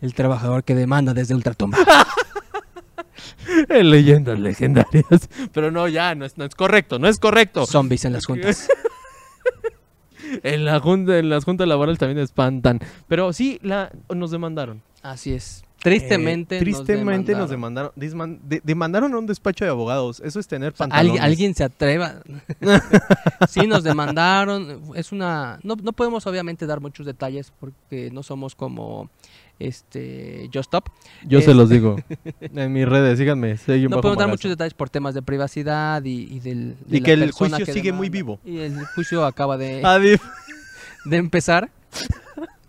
El 0.00 0.12
trabajador 0.12 0.64
que 0.64 0.74
demanda 0.74 1.14
desde 1.14 1.34
Ultratumba. 1.34 1.78
En 3.68 3.90
leyendas 3.90 4.38
legendarias. 4.38 5.28
Pero 5.52 5.70
no, 5.70 5.86
ya, 5.88 6.14
no 6.14 6.24
es, 6.24 6.36
no 6.36 6.44
es 6.44 6.54
correcto, 6.54 6.98
no 6.98 7.06
es 7.06 7.18
correcto. 7.18 7.64
Zombies 7.64 8.04
en 8.04 8.12
las 8.12 8.26
juntas. 8.26 8.68
En, 10.42 10.64
la 10.64 10.80
junta, 10.80 11.18
en 11.18 11.28
las 11.28 11.44
juntas 11.44 11.66
laborales 11.68 11.98
también 11.98 12.18
espantan. 12.18 12.80
Pero 13.08 13.32
sí, 13.32 13.58
la, 13.62 13.90
nos 14.14 14.30
demandaron. 14.30 14.82
Así 15.02 15.32
es. 15.32 15.62
Tristemente. 15.78 16.56
Eh, 16.56 16.60
tristemente 16.60 17.34
nos 17.34 17.48
demandaron. 17.48 17.92
de- 17.94 18.60
demandaron 18.64 19.12
a 19.14 19.18
un 19.18 19.26
despacho 19.26 19.64
de 19.64 19.70
abogados. 19.70 20.20
Eso 20.24 20.40
es 20.40 20.48
tener 20.48 20.72
O 20.72 20.76
sea, 20.76 20.88
pantalones. 20.88 21.10
alguien, 21.10 21.24
alguien 21.24 21.54
se 21.54 21.62
atreva. 21.64 22.22
sí, 23.48 23.66
nos 23.66 23.84
demandaron. 23.84 24.82
Es 24.94 25.12
una. 25.12 25.60
No, 25.62 25.76
no 25.80 25.92
podemos 25.92 26.26
obviamente 26.26 26.66
dar 26.66 26.80
muchos 26.80 27.06
detalles 27.06 27.52
porque 27.60 28.10
no 28.12 28.22
somos 28.22 28.54
como 28.54 29.10
este 29.58 30.50
Just 30.52 30.68
Stop. 30.68 30.90
Yo 31.24 31.40
se 31.40 31.54
los 31.54 31.68
digo. 31.68 31.96
En 32.40 32.72
mis 32.72 32.88
redes, 32.88 33.18
síganme. 33.18 33.56
No 33.88 34.00
podemos 34.00 34.18
dar 34.18 34.28
muchos 34.28 34.50
detalles 34.50 34.74
por 34.74 34.90
temas 34.90 35.14
de 35.14 35.22
privacidad 35.22 36.02
y, 36.04 36.34
y 36.34 36.40
del. 36.40 36.76
de 36.86 36.98
Y 36.98 37.00
que 37.00 37.12
el 37.12 37.30
juicio 37.30 37.64
que 37.64 37.72
sigue 37.72 37.92
muy 37.92 38.08
vivo. 38.08 38.38
Y 38.44 38.58
el 38.58 38.84
juicio 38.86 39.24
acaba 39.24 39.56
de, 39.56 39.80
Adif. 39.84 40.22
de 41.04 41.16
empezar. 41.16 41.70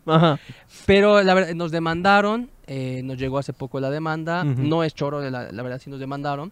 Ajá. 0.06 0.40
Pero 0.86 1.22
la 1.22 1.34
verdad, 1.34 1.54
nos 1.54 1.72
demandaron, 1.72 2.50
eh, 2.66 3.02
nos 3.04 3.18
llegó 3.18 3.38
hace 3.40 3.54
poco 3.54 3.80
la 3.80 3.90
demanda, 3.90 4.44
no 4.44 4.84
es 4.84 4.94
choro, 4.94 5.22
la, 5.30 5.52
la 5.52 5.64
verdad 5.64 5.82
sí 5.84 5.90
nos 5.90 6.00
demandaron. 6.00 6.52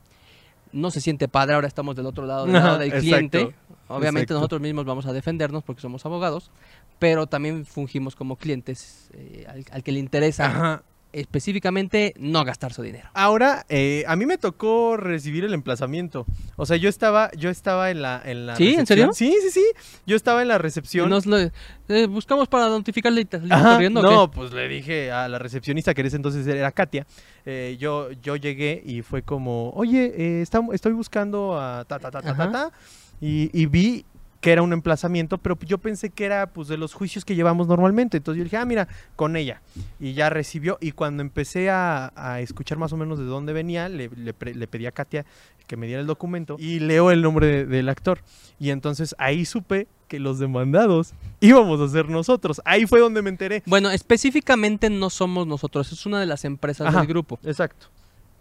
No 0.72 0.92
se 0.92 1.00
siente 1.00 1.30
padre, 1.30 1.56
ahora 1.56 1.68
estamos 1.68 1.96
del 1.96 2.06
otro 2.06 2.26
lado, 2.26 2.46
del 2.46 2.54
lado 2.54 2.78
del 2.80 2.90
exacto, 2.90 3.02
cliente. 3.02 3.56
Obviamente 3.88 4.24
exacto. 4.24 4.34
nosotros 4.34 4.62
mismos 4.62 4.84
vamos 4.84 5.06
a 5.06 5.14
defendernos 5.14 5.64
porque 5.64 5.82
somos 5.82 6.06
abogados, 6.06 6.52
pero 7.00 7.28
también 7.28 7.66
fungimos 7.66 8.16
como 8.16 8.36
clientes 8.38 9.10
eh, 9.14 9.46
al, 9.48 9.66
al 9.72 9.84
que 9.84 9.92
le 9.92 10.00
interesa 10.00 10.46
Ajá. 10.46 10.84
específicamente 11.12 12.14
no 12.18 12.44
gastar 12.44 12.74
su 12.74 12.82
dinero. 12.82 13.10
Ahora, 13.14 13.66
eh, 13.70 14.04
a 14.08 14.16
mí 14.16 14.26
me 14.26 14.38
tocó 14.38 14.96
recibir 14.98 15.44
el 15.46 15.54
emplazamiento. 15.54 16.26
O 16.56 16.66
sea, 16.66 16.78
yo 16.78 16.88
estaba, 16.90 17.32
yo 17.38 17.50
estaba 17.50 17.90
en 17.92 18.02
la, 18.02 18.22
en 18.24 18.46
la 18.46 18.56
¿Sí? 18.56 18.76
¿En 18.76 18.86
serio? 18.86 19.12
Sí, 19.14 19.36
sí, 19.42 19.50
sí. 19.52 19.66
Yo 20.06 20.16
estaba 20.16 20.42
en 20.42 20.50
la 20.50 20.56
Y 20.56 20.60
recepción. 20.60 21.10
nos 21.10 21.26
lo- 21.26 21.38
eh, 21.40 22.08
buscamos 22.08 22.48
para 22.48 22.68
notificarle. 22.70 23.16
¿le 23.18 23.22
está 23.24 23.40
Ajá, 23.56 23.72
corriendo 23.74 24.00
o 24.02 24.04
no, 24.04 24.30
qué? 24.32 24.36
pues 24.38 24.52
le 24.54 24.68
dije 24.68 25.12
a 25.12 25.28
la 25.28 25.40
recepcionista, 25.40 25.94
que 25.94 26.02
en 26.02 26.08
ese 26.08 26.16
entonces 26.18 26.46
era 26.48 26.72
Katia, 26.72 27.06
eh, 27.46 27.78
yo, 27.80 28.12
yo 28.12 28.36
llegué 28.36 28.82
y 28.86 29.02
fue 29.02 29.22
como, 29.22 29.70
oye, 29.72 30.14
eh, 30.18 30.44
estam- 30.44 30.74
estoy 30.74 30.94
buscando 30.94 31.60
a 31.60 31.86
ta, 31.86 32.00
ta, 32.00 32.12
ta, 32.12 32.22
ta, 32.22 32.36
ta, 32.36 32.52
ta", 32.52 32.72
y, 33.22 33.50
y 33.54 33.66
vi 33.68 34.06
que 34.46 34.52
era 34.52 34.62
un 34.62 34.74
emplazamiento, 34.74 35.40
pero 35.40 35.58
yo 35.66 35.80
pensé 35.80 36.12
que 36.12 36.24
era 36.24 36.46
pues 36.46 36.68
de 36.68 36.78
los 36.78 36.94
juicios 36.94 37.26
que 37.26 37.34
llevamos 37.34 37.68
normalmente, 37.68 38.18
entonces 38.18 38.38
yo 38.38 38.44
dije, 38.44 38.58
ah, 38.58 38.66
mira, 38.66 38.88
con 39.16 39.36
ella, 39.36 39.60
y 40.00 40.14
ya 40.14 40.30
recibió, 40.30 40.78
y 40.80 40.92
cuando 40.92 41.24
empecé 41.24 41.72
a, 41.72 42.14
a 42.16 42.42
escuchar 42.42 42.78
más 42.78 42.94
o 42.94 42.98
menos 42.98 43.18
de 43.18 43.26
dónde 43.26 43.54
venía, 43.54 43.90
le, 43.90 44.08
le 44.10 44.34
pre- 44.36 44.54
le 44.54 44.68
pedí 44.68 44.86
a 44.86 44.92
Katia 44.92 45.26
que 45.66 45.78
me 45.78 45.88
diera 45.88 46.00
el 46.00 46.06
documento, 46.06 46.58
y 46.60 46.78
leo 46.80 47.10
el 47.10 47.24
nombre 47.24 47.48
de- 47.48 47.66
del 47.66 47.90
actor, 47.90 48.20
y 48.60 48.70
entonces 48.70 49.16
ahí 49.18 49.46
supe 49.46 49.88
que 50.08 50.20
los 50.20 50.38
demandados 50.38 51.16
íbamos 51.40 51.82
a 51.82 51.88
ser 51.92 52.08
nosotros, 52.10 52.62
ahí 52.66 52.86
fue 52.86 53.00
donde 53.00 53.24
me 53.24 53.32
enteré. 53.32 53.64
Bueno, 53.66 53.90
específicamente 53.90 54.92
no 54.92 55.10
somos 55.10 55.48
nosotros, 55.48 55.92
es 55.92 56.06
una 56.06 56.20
de 56.20 56.28
las 56.28 56.46
empresas 56.46 56.86
Ajá. 56.86 57.00
del 57.00 57.08
grupo. 57.08 57.40
Exacto. 57.44 57.88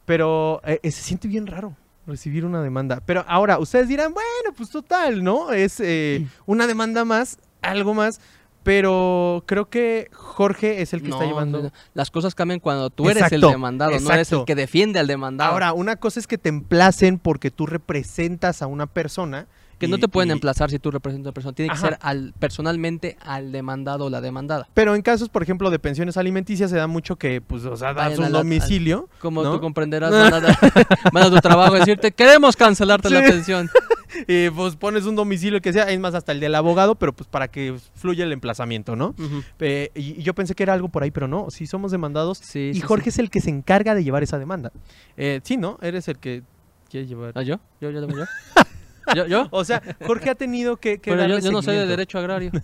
Pero 0.05 0.61
eh, 0.67 0.81
eh, 0.83 0.91
se 0.91 1.01
siente 1.01 1.29
bien 1.29 1.47
raro 1.47 1.75
recibir 2.07 2.45
una 2.45 2.63
demanda. 2.63 3.01
Pero 3.05 3.25
ahora, 3.29 3.59
ustedes 3.59 3.89
dirán, 3.89 4.13
bueno, 4.13 4.57
pues 4.57 4.71
total, 4.71 5.23
¿no? 5.23 5.53
Es 5.53 5.81
eh, 5.81 6.27
una 6.47 6.67
demanda 6.67 7.05
más, 7.05 7.39
algo 7.63 7.95
más. 7.95 8.21
Pero 8.65 9.45
creo 9.47 9.69
que 9.69 10.09
Jorge 10.13 10.81
es 10.81 10.95
el 10.95 11.03
que 11.03 11.11
está 11.11 11.27
llevando. 11.27 11.65
no, 11.65 11.73
las 11.93 12.11
cosas 12.11 12.35
cambian 12.35 12.61
cuando 12.61 12.89
tú 12.89 13.11
eres 13.11 13.31
el 13.31 13.43
demandado, 13.43 13.93
no 14.01 14.11
eres 14.11 14.33
el 14.33 14.47
que 14.47 14.55
defiende 14.55 14.99
al 14.99 15.07
demandado. 15.07 15.53
Ahora, 15.53 15.75
una 15.75 15.97
cosa 15.97 16.19
es 16.19 16.27
que 16.27 16.39
te 16.39 16.49
emplacen 16.49 17.19
porque 17.19 17.51
tú 17.51 17.67
representas 17.67 18.63
a 18.63 18.67
una 18.67 18.87
persona. 18.87 19.47
Que 19.85 19.91
no 19.91 19.99
te 19.99 20.09
pueden 20.09 20.31
y- 20.31 20.33
emplazar 20.33 20.71
si 20.71 20.79
tú 20.79 20.91
representas 20.91 21.26
a 21.26 21.29
una 21.31 21.35
persona, 21.35 21.55
tiene 21.55 21.73
que 21.73 21.79
ser 21.79 21.99
al, 22.00 22.35
personalmente 22.38 23.17
al 23.21 23.53
demandado 23.53 24.07
o 24.07 24.11
la 24.11 24.21
demandada. 24.21 24.69
Pero 24.75 24.95
en 24.95 25.03
casos, 25.03 25.29
por 25.29 25.43
ejemplo, 25.43 25.71
de 25.71 25.79
pensiones 25.79 26.17
alimenticias 26.17 26.71
se 26.71 26.76
da 26.76 26.87
mucho 26.87 27.17
que, 27.17 27.41
pues, 27.41 27.64
o 27.64 27.76
sea, 27.76 27.95
das 27.95 28.19
un 28.19 28.33
domicilio. 28.33 29.09
Como 29.21 29.43
¿no? 29.43 29.53
tú 29.53 29.61
comprenderás, 29.61 30.11
van 31.12 31.23
a, 31.25 31.31
tu 31.31 31.37
trabajo 31.37 31.75
a 31.75 31.79
decirte, 31.79 32.12
queremos 32.12 32.57
cancelarte 32.57 33.11
la 33.11 33.21
pensión. 33.23 33.71
Y 34.29 34.50
pues 34.50 34.76
pones 34.76 35.07
un 35.07 35.17
domicilio 35.17 35.61
que 35.61 35.73
sea, 35.73 35.91
es 35.91 35.99
más, 35.99 36.14
hasta 36.14 36.33
el 36.33 36.41
del 36.41 36.55
abogado, 36.55 36.95
pero 36.95 37.12
pues 37.12 37.29
para 37.29 37.49
que 37.49 37.76
fluya 37.95 38.25
el 38.25 38.33
emplazamiento, 38.33 38.97
¿no? 38.97 39.14
Eh, 39.59 39.91
y 39.95 40.23
yo 40.23 40.35
pensé 40.35 40.55
que 40.55 40.62
era 40.62 40.73
algo 40.73 40.88
por 40.88 41.03
ahí, 41.03 41.11
pero 41.11 41.29
no, 41.29 41.50
sí 41.50 41.67
somos 41.67 41.91
demandados. 41.91 42.38
Sí, 42.38 42.71
y 42.73 42.75
sí, 42.75 42.81
Jorge 42.81 43.11
es 43.11 43.19
el 43.19 43.31
que 43.31 43.41
se 43.41 43.50
encarga 43.50 43.95
de 43.95 44.05
llevar 44.05 44.23
esa 44.23 44.38
demanda. 44.38 44.73
Eh, 45.17 45.41
sí, 45.43 45.57
¿no? 45.57 45.79
Eres 45.83 46.09
el 46.09 46.19
que 46.19 46.43
quiere 46.88 47.07
llevar. 47.07 47.33
¿Ah, 47.35 47.43
yo? 47.43 47.59
¿Yo? 47.81 47.91
¿Yo? 47.91 48.07
¿Yo? 48.07 48.25
¿Yo? 49.15 49.27
¿Yo? 49.27 49.49
O 49.51 49.65
sea, 49.65 49.83
Jorge 50.07 50.31
ha 50.31 50.35
tenido 50.35 50.77
que, 50.77 50.99
que 50.99 51.11
Pero 51.11 51.23
yo, 51.23 51.35
darle 51.35 51.43
yo 51.43 51.53
no 51.53 51.63
soy 51.63 51.77
de 51.77 51.87
derecho 51.87 52.19
agrario. 52.19 52.53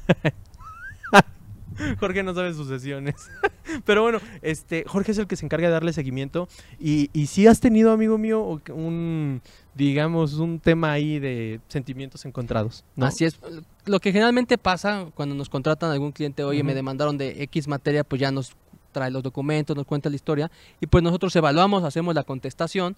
Jorge 1.99 2.23
no 2.23 2.35
sabe 2.35 2.53
sucesiones. 2.53 3.15
Pero 3.85 4.03
bueno, 4.03 4.19
este, 4.43 4.85
Jorge 4.87 5.13
es 5.13 5.19
el 5.19 5.27
que 5.27 5.37
se 5.37 5.45
encarga 5.45 5.69
de 5.69 5.73
darle 5.73 5.93
seguimiento. 5.93 6.49
Y, 6.79 7.11
y 7.13 7.27
si 7.27 7.47
has 7.47 7.61
tenido, 7.61 7.93
amigo 7.93 8.19
mío, 8.19 8.61
un, 8.69 9.41
digamos, 9.75 10.35
un 10.35 10.61
tema 10.61 10.93
ahí 10.93 11.19
de 11.19 11.61
sentimientos 11.69 12.25
encontrados. 12.25 12.85
¿no? 12.97 13.07
Así 13.07 13.25
es. 13.25 13.39
Lo 13.87 14.01
que 14.01 14.13
generalmente 14.13 14.59
pasa 14.59 15.07
cuando 15.15 15.35
nos 15.35 15.49
contratan 15.49 15.91
algún 15.91 16.13
cliente, 16.13 16.45
oye, 16.45 16.63
me 16.63 16.75
demandaron 16.75 17.17
de 17.17 17.43
X 17.45 17.69
materia, 17.69 18.05
pues 18.05 18.21
ya 18.21 18.31
nos 18.31 18.53
trae 18.93 19.11
los 19.11 19.23
documentos, 19.23 19.77
nos 19.77 19.87
cuenta 19.87 20.11
la 20.11 20.17
historia, 20.17 20.51
y 20.81 20.87
pues 20.87 21.05
nosotros 21.05 21.35
evaluamos, 21.37 21.85
hacemos 21.85 22.13
la 22.13 22.25
contestación, 22.25 22.97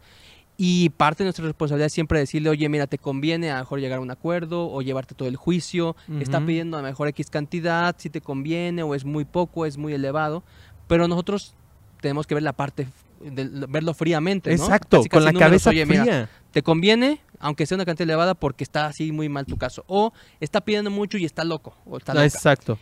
y 0.57 0.91
parte 0.91 1.23
de 1.23 1.27
nuestra 1.27 1.45
responsabilidad 1.45 1.87
es 1.87 1.93
siempre 1.93 2.19
decirle, 2.19 2.51
oye, 2.51 2.69
mira, 2.69 2.87
te 2.87 2.99
conviene 2.99 3.51
a 3.51 3.55
lo 3.55 3.61
mejor 3.61 3.81
llegar 3.81 3.99
a 3.99 4.03
un 4.03 4.11
acuerdo, 4.11 4.71
o 4.71 4.83
llevarte 4.83 5.15
todo 5.15 5.29
el 5.29 5.37
juicio, 5.37 5.97
está 6.21 6.41
pidiendo 6.45 6.77
a 6.77 6.83
lo 6.83 6.87
mejor 6.87 7.09
X 7.09 7.31
cantidad, 7.31 7.95
si 7.99 8.11
te 8.11 8.21
conviene, 8.21 8.83
o 8.83 8.95
es 8.95 9.05
muy 9.05 9.25
poco, 9.25 9.67
es 9.67 9.77
muy 9.79 9.93
elevado, 9.95 10.43
pero 10.87 11.09
nosotros 11.09 11.55
tenemos 12.01 12.27
que 12.27 12.35
ver 12.35 12.43
la 12.43 12.53
parte, 12.53 12.87
de- 13.25 13.67
verlo 13.69 13.95
fríamente, 13.95 14.51
¿no? 14.57 14.65
Exacto, 14.65 14.99
Casi, 14.99 15.09
con 15.09 15.25
la 15.25 15.33
números, 15.33 15.49
cabeza 15.49 15.71
oye, 15.71 15.87
mira, 15.87 16.03
fría. 16.05 16.29
¿Te 16.53 16.63
conviene? 16.63 17.21
aunque 17.45 17.67
sea 17.67 17.75
una 17.75 17.85
cantidad 17.85 18.09
elevada, 18.09 18.35
porque 18.35 18.63
está 18.63 18.87
así 18.87 19.11
muy 19.11 19.29
mal 19.29 19.47
tu 19.47 19.57
caso. 19.57 19.83
O 19.89 20.13
está 20.39 20.61
pidiendo 20.61 20.93
mucho 20.93 21.19
y 21.19 21.25
está 21.25 21.43
loco, 21.43 21.75
o 21.85 21.97
está 21.99 22.15
loca. 22.15 22.25
Exacto. 22.27 22.79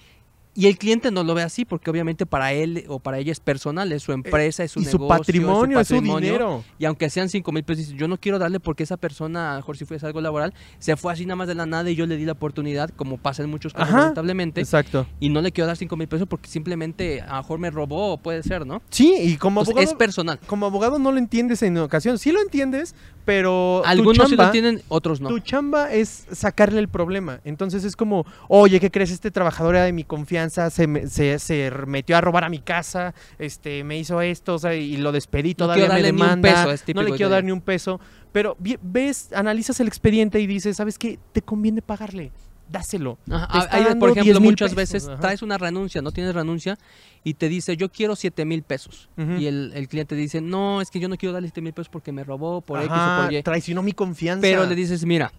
Y 0.53 0.67
el 0.67 0.79
cliente 0.79 1.11
no 1.13 1.23
lo 1.23 1.35
ve 1.35 1.43
así 1.43 1.65
porque 1.65 1.91
obviamente 1.91 2.27
para 2.27 2.53
él 2.53 2.85
o 2.89 2.99
para 2.99 3.19
ella 3.19 3.31
es 3.31 3.39
personal, 3.39 3.93
es 3.93 4.03
su 4.03 4.13
empresa, 4.13 4.65
es 4.65 4.73
su 4.73 4.81
y 4.81 4.85
negocio, 4.85 4.99
su 4.99 5.09
patrimonio, 5.09 5.79
es 5.79 5.87
su 5.89 5.95
patrimonio. 5.95 6.27
dinero. 6.33 6.65
Y 6.79 6.87
aunque 6.87 7.09
sean 7.09 7.29
5 7.29 7.53
mil 7.53 7.63
pesos, 7.63 7.89
yo 7.91 8.09
no 8.09 8.19
quiero 8.19 8.39
darle 8.41 8.59
porque 8.59 8.83
esa 8.83 8.97
persona, 8.97 9.51
a 9.51 9.53
lo 9.53 9.59
mejor 9.61 9.77
si 9.77 9.85
fuese 9.85 10.07
algo 10.07 10.21
laboral, 10.21 10.53
se 10.81 10.97
fue 10.97 11.13
así 11.13 11.25
nada 11.25 11.37
más 11.37 11.47
de 11.49 11.55
la 11.55 11.67
nada 11.67 11.89
y 11.89 11.95
yo 11.95 12.05
le 12.07 12.17
di 12.17 12.25
la 12.25 12.33
oportunidad, 12.33 12.91
como 12.91 13.17
pasa 13.17 13.45
en 13.45 13.51
muchos 13.51 13.73
casos 13.73 13.91
Ajá, 13.91 13.99
lamentablemente, 14.01 14.61
Exacto. 14.61 15.07
y 15.21 15.29
no 15.29 15.41
le 15.41 15.53
quiero 15.53 15.69
dar 15.69 15.77
5 15.77 15.97
mil 15.97 16.09
pesos 16.09 16.27
porque 16.29 16.49
simplemente 16.49 17.21
a 17.21 17.37
lo 17.37 17.43
mejor 17.43 17.59
me 17.61 17.71
robó, 17.71 18.19
puede 18.19 18.43
ser, 18.43 18.67
¿no? 18.67 18.83
Sí, 18.91 19.15
y 19.21 19.37
como 19.37 19.61
Entonces, 19.61 19.73
abogado, 19.77 19.93
es 19.93 19.97
personal. 19.97 20.41
como 20.47 20.67
abogado 20.67 20.99
no 20.99 21.13
lo 21.13 21.19
entiendes 21.19 21.63
en 21.63 21.79
ocasiones. 21.79 22.21
Sí 22.21 22.33
lo 22.33 22.41
entiendes, 22.43 22.95
pero 23.31 23.81
tu 23.85 23.89
Algunos 23.89 24.29
sí 24.29 24.35
lo 24.35 24.43
entienden, 24.45 24.83
otros 24.89 25.21
no. 25.21 25.29
Tu 25.29 25.39
chamba 25.39 25.93
es 25.93 26.27
sacarle 26.33 26.81
el 26.81 26.89
problema. 26.89 27.41
Entonces 27.45 27.85
es 27.85 27.95
como, 27.95 28.27
oye, 28.49 28.81
¿qué 28.81 28.91
crees? 28.91 29.13
Este 29.13 29.31
trabajador 29.31 29.77
era 29.77 29.85
de 29.85 29.93
mi 29.93 30.03
confianza, 30.03 30.69
se, 30.71 30.89
me- 30.89 31.07
se, 31.07 31.39
se 31.39 31.71
metió 31.87 32.17
a 32.17 32.21
robar 32.21 32.43
a 32.43 32.49
mi 32.49 32.59
casa, 32.59 33.15
este, 33.39 33.85
me 33.85 33.97
hizo 33.99 34.21
esto, 34.21 34.55
o 34.55 34.59
sea, 34.59 34.75
y 34.75 34.97
lo 34.97 35.13
despedí, 35.13 35.55
todavía 35.55 35.89
me 35.89 36.03
demanda. 36.03 36.51
peso, 36.65 36.73
es 36.73 36.83
no 36.95 37.03
le 37.03 37.13
quiero 37.13 37.31
dar 37.31 37.45
ni 37.45 37.53
un 37.53 37.61
peso. 37.61 38.01
Pero 38.33 38.57
ves, 38.83 39.33
analizas 39.33 39.79
el 39.79 39.87
expediente 39.87 40.41
y 40.41 40.47
dices, 40.49 40.77
¿sabes 40.77 40.99
qué? 40.99 41.19
Te 41.33 41.41
conviene 41.43 41.83
pagarle. 41.83 42.33
Dáselo. 42.71 43.19
Ajá, 43.29 43.67
hay, 43.71 43.85
dando 43.85 43.99
por 43.99 44.11
ejemplo, 44.11 44.33
10,000 44.33 44.43
muchas 44.43 44.75
pesos, 44.75 44.77
veces 44.77 45.09
ajá. 45.09 45.21
traes 45.21 45.43
una 45.43 45.59
renuncia, 45.59 46.03
no 46.03 46.13
tienes 46.13 46.35
renuncia, 46.35 46.79
y 47.25 47.35
te 47.35 47.49
dice, 47.49 47.77
yo 47.77 47.91
quiero 47.91 48.15
7 48.17 48.45
mil 48.45 48.63
pesos. 48.63 49.09
Y 49.17 49.47
el, 49.47 49.73
el 49.75 49.89
cliente 49.89 50.15
dice, 50.15 50.41
no, 50.41 50.81
es 50.81 50.91
que 50.91 51.01
yo 51.01 51.09
no 51.09 51.17
quiero 51.17 51.33
darle 51.33 51.49
7 51.49 51.61
mil 51.63 51.73
pesos 51.73 51.89
porque 51.89 52.13
me 52.13 52.23
robó 52.25 52.61
por 52.61 52.79
X 52.79 52.91
o 52.91 53.23
por 53.23 53.33
Y. 53.33 53.43
traicionó 53.43 53.83
mi 53.83 53.93
confianza. 53.93 54.43
Pero 54.43 54.67
le 54.67 54.75
dices, 54.75 55.05
mira, 55.05 55.33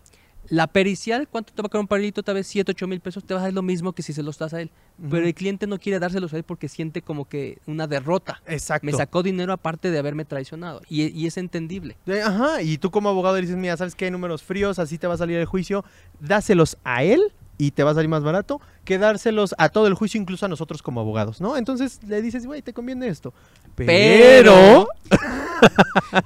la 0.51 0.67
pericial, 0.67 1.29
¿cuánto 1.29 1.53
te 1.53 1.61
va 1.61 1.67
a 1.67 1.69
cobrar 1.69 1.83
un 1.83 1.87
parilito? 1.87 2.23
Tal 2.23 2.35
vez 2.35 2.45
7, 2.45 2.71
8 2.71 2.85
mil 2.85 2.99
pesos, 2.99 3.23
te 3.23 3.33
va 3.33 3.39
a 3.39 3.43
dar 3.43 3.53
lo 3.53 3.61
mismo 3.61 3.93
que 3.93 4.03
si 4.03 4.11
se 4.11 4.21
los 4.21 4.37
das 4.37 4.53
a 4.53 4.59
él. 4.59 4.69
Pero 5.09 5.25
el 5.25 5.33
cliente 5.33 5.65
no 5.65 5.79
quiere 5.79 5.97
dárselos 5.97 6.33
a 6.33 6.37
él 6.37 6.43
porque 6.43 6.67
siente 6.67 7.01
como 7.01 7.23
que 7.23 7.59
una 7.67 7.87
derrota. 7.87 8.41
Exacto. 8.45 8.85
Me 8.85 8.91
sacó 8.91 9.23
dinero 9.23 9.53
aparte 9.53 9.89
de 9.91 9.97
haberme 9.97 10.25
traicionado. 10.25 10.81
Y, 10.89 11.07
y 11.17 11.25
es 11.25 11.37
entendible. 11.37 11.95
Ajá, 12.25 12.61
y 12.61 12.77
tú 12.77 12.91
como 12.91 13.07
abogado 13.07 13.37
dices, 13.37 13.55
mira, 13.55 13.77
¿sabes 13.77 13.95
qué? 13.95 14.05
Hay 14.05 14.11
números 14.11 14.43
fríos, 14.43 14.77
así 14.77 14.97
te 14.97 15.07
va 15.07 15.13
a 15.13 15.17
salir 15.17 15.37
el 15.37 15.45
juicio, 15.45 15.85
dáselos 16.19 16.77
a 16.83 17.03
él 17.05 17.21
y 17.57 17.71
te 17.71 17.83
va 17.83 17.91
a 17.91 17.93
salir 17.93 18.09
más 18.09 18.23
barato 18.23 18.59
que 18.83 18.97
dárselos 18.97 19.55
a 19.57 19.69
todo 19.69 19.87
el 19.87 19.93
juicio, 19.93 20.19
incluso 20.19 20.45
a 20.45 20.49
nosotros 20.49 20.81
como 20.81 20.99
abogados, 20.99 21.39
¿no? 21.39 21.55
Entonces 21.55 21.99
le 22.05 22.21
dices, 22.21 22.45
güey, 22.45 22.61
te 22.61 22.73
conviene 22.73 23.07
esto. 23.07 23.33
Pero- 23.75 24.87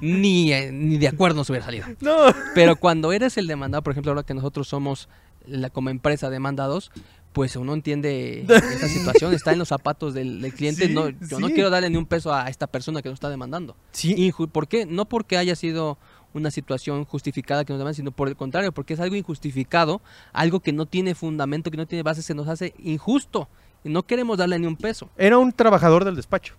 ni, 0.01 0.53
eh, 0.53 0.71
ni 0.71 0.97
de 0.97 1.07
acuerdo 1.07 1.37
nos 1.37 1.49
hubiera 1.49 1.65
salido. 1.65 1.85
No. 2.01 2.15
Pero 2.53 2.75
cuando 2.75 3.11
eres 3.11 3.37
el 3.37 3.47
demandado, 3.47 3.83
por 3.83 3.91
ejemplo, 3.91 4.11
ahora 4.11 4.23
que 4.23 4.33
nosotros 4.33 4.67
somos 4.67 5.09
la, 5.45 5.69
como 5.69 5.89
empresa 5.89 6.29
demandados, 6.29 6.91
pues 7.33 7.55
uno 7.57 7.73
entiende 7.73 8.45
esa 8.47 8.87
situación, 8.87 9.33
está 9.33 9.51
en 9.51 9.59
los 9.59 9.67
zapatos 9.67 10.13
del, 10.13 10.41
del 10.41 10.53
cliente. 10.53 10.87
Sí, 10.87 10.93
no, 10.93 11.09
yo 11.09 11.39
no 11.39 11.49
quiero 11.49 11.69
darle 11.69 11.89
ni 11.89 11.97
un 11.97 12.05
peso 12.05 12.33
a 12.33 12.47
esta 12.47 12.67
persona 12.67 13.01
que 13.01 13.09
nos 13.09 13.17
está 13.17 13.29
demandando. 13.29 13.75
Sí, 13.91 14.33
¿Por 14.51 14.67
qué? 14.67 14.85
No 14.85 15.05
porque 15.05 15.37
haya 15.37 15.55
sido 15.55 15.97
una 16.33 16.51
situación 16.51 17.05
justificada 17.05 17.65
que 17.65 17.73
nos 17.73 17.79
demandan, 17.79 17.95
sino 17.95 18.11
por 18.11 18.27
el 18.27 18.35
contrario, 18.35 18.71
porque 18.71 18.93
es 18.93 18.99
algo 18.99 19.15
injustificado, 19.15 20.01
algo 20.33 20.59
que 20.59 20.73
no 20.73 20.85
tiene 20.85 21.15
fundamento, 21.15 21.71
que 21.71 21.77
no 21.77 21.87
tiene 21.87 22.03
base, 22.03 22.21
se 22.21 22.33
nos 22.33 22.47
hace 22.47 22.73
injusto. 22.77 23.49
Y 23.83 23.89
no 23.89 24.03
queremos 24.03 24.37
darle 24.37 24.57
ni 24.57 24.65
un 24.65 24.75
peso. 24.75 25.09
era 25.17 25.37
un 25.37 25.51
trabajador 25.51 26.05
del 26.05 26.15
despacho. 26.15 26.55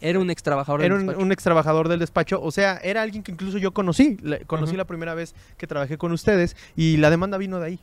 Era 0.00 0.18
un 0.20 0.30
ex 0.30 0.42
trabajador 0.42 0.82
Era 0.82 0.94
del 0.94 1.00
un, 1.02 1.06
despacho. 1.08 1.24
un 1.26 1.32
ex 1.32 1.42
trabajador 1.42 1.88
del 1.88 1.98
despacho. 1.98 2.40
O 2.40 2.50
sea, 2.52 2.76
era 2.82 3.02
alguien 3.02 3.22
que 3.22 3.32
incluso 3.32 3.58
yo 3.58 3.72
conocí. 3.72 4.16
Le- 4.22 4.44
conocí 4.44 4.76
la 4.76 4.84
primera 4.86 5.14
vez 5.14 5.34
que 5.56 5.66
trabajé 5.66 5.98
con 5.98 6.12
ustedes 6.12 6.56
y 6.76 6.96
la 6.98 7.10
demanda 7.10 7.36
vino 7.38 7.58
de 7.58 7.66
ahí. 7.66 7.80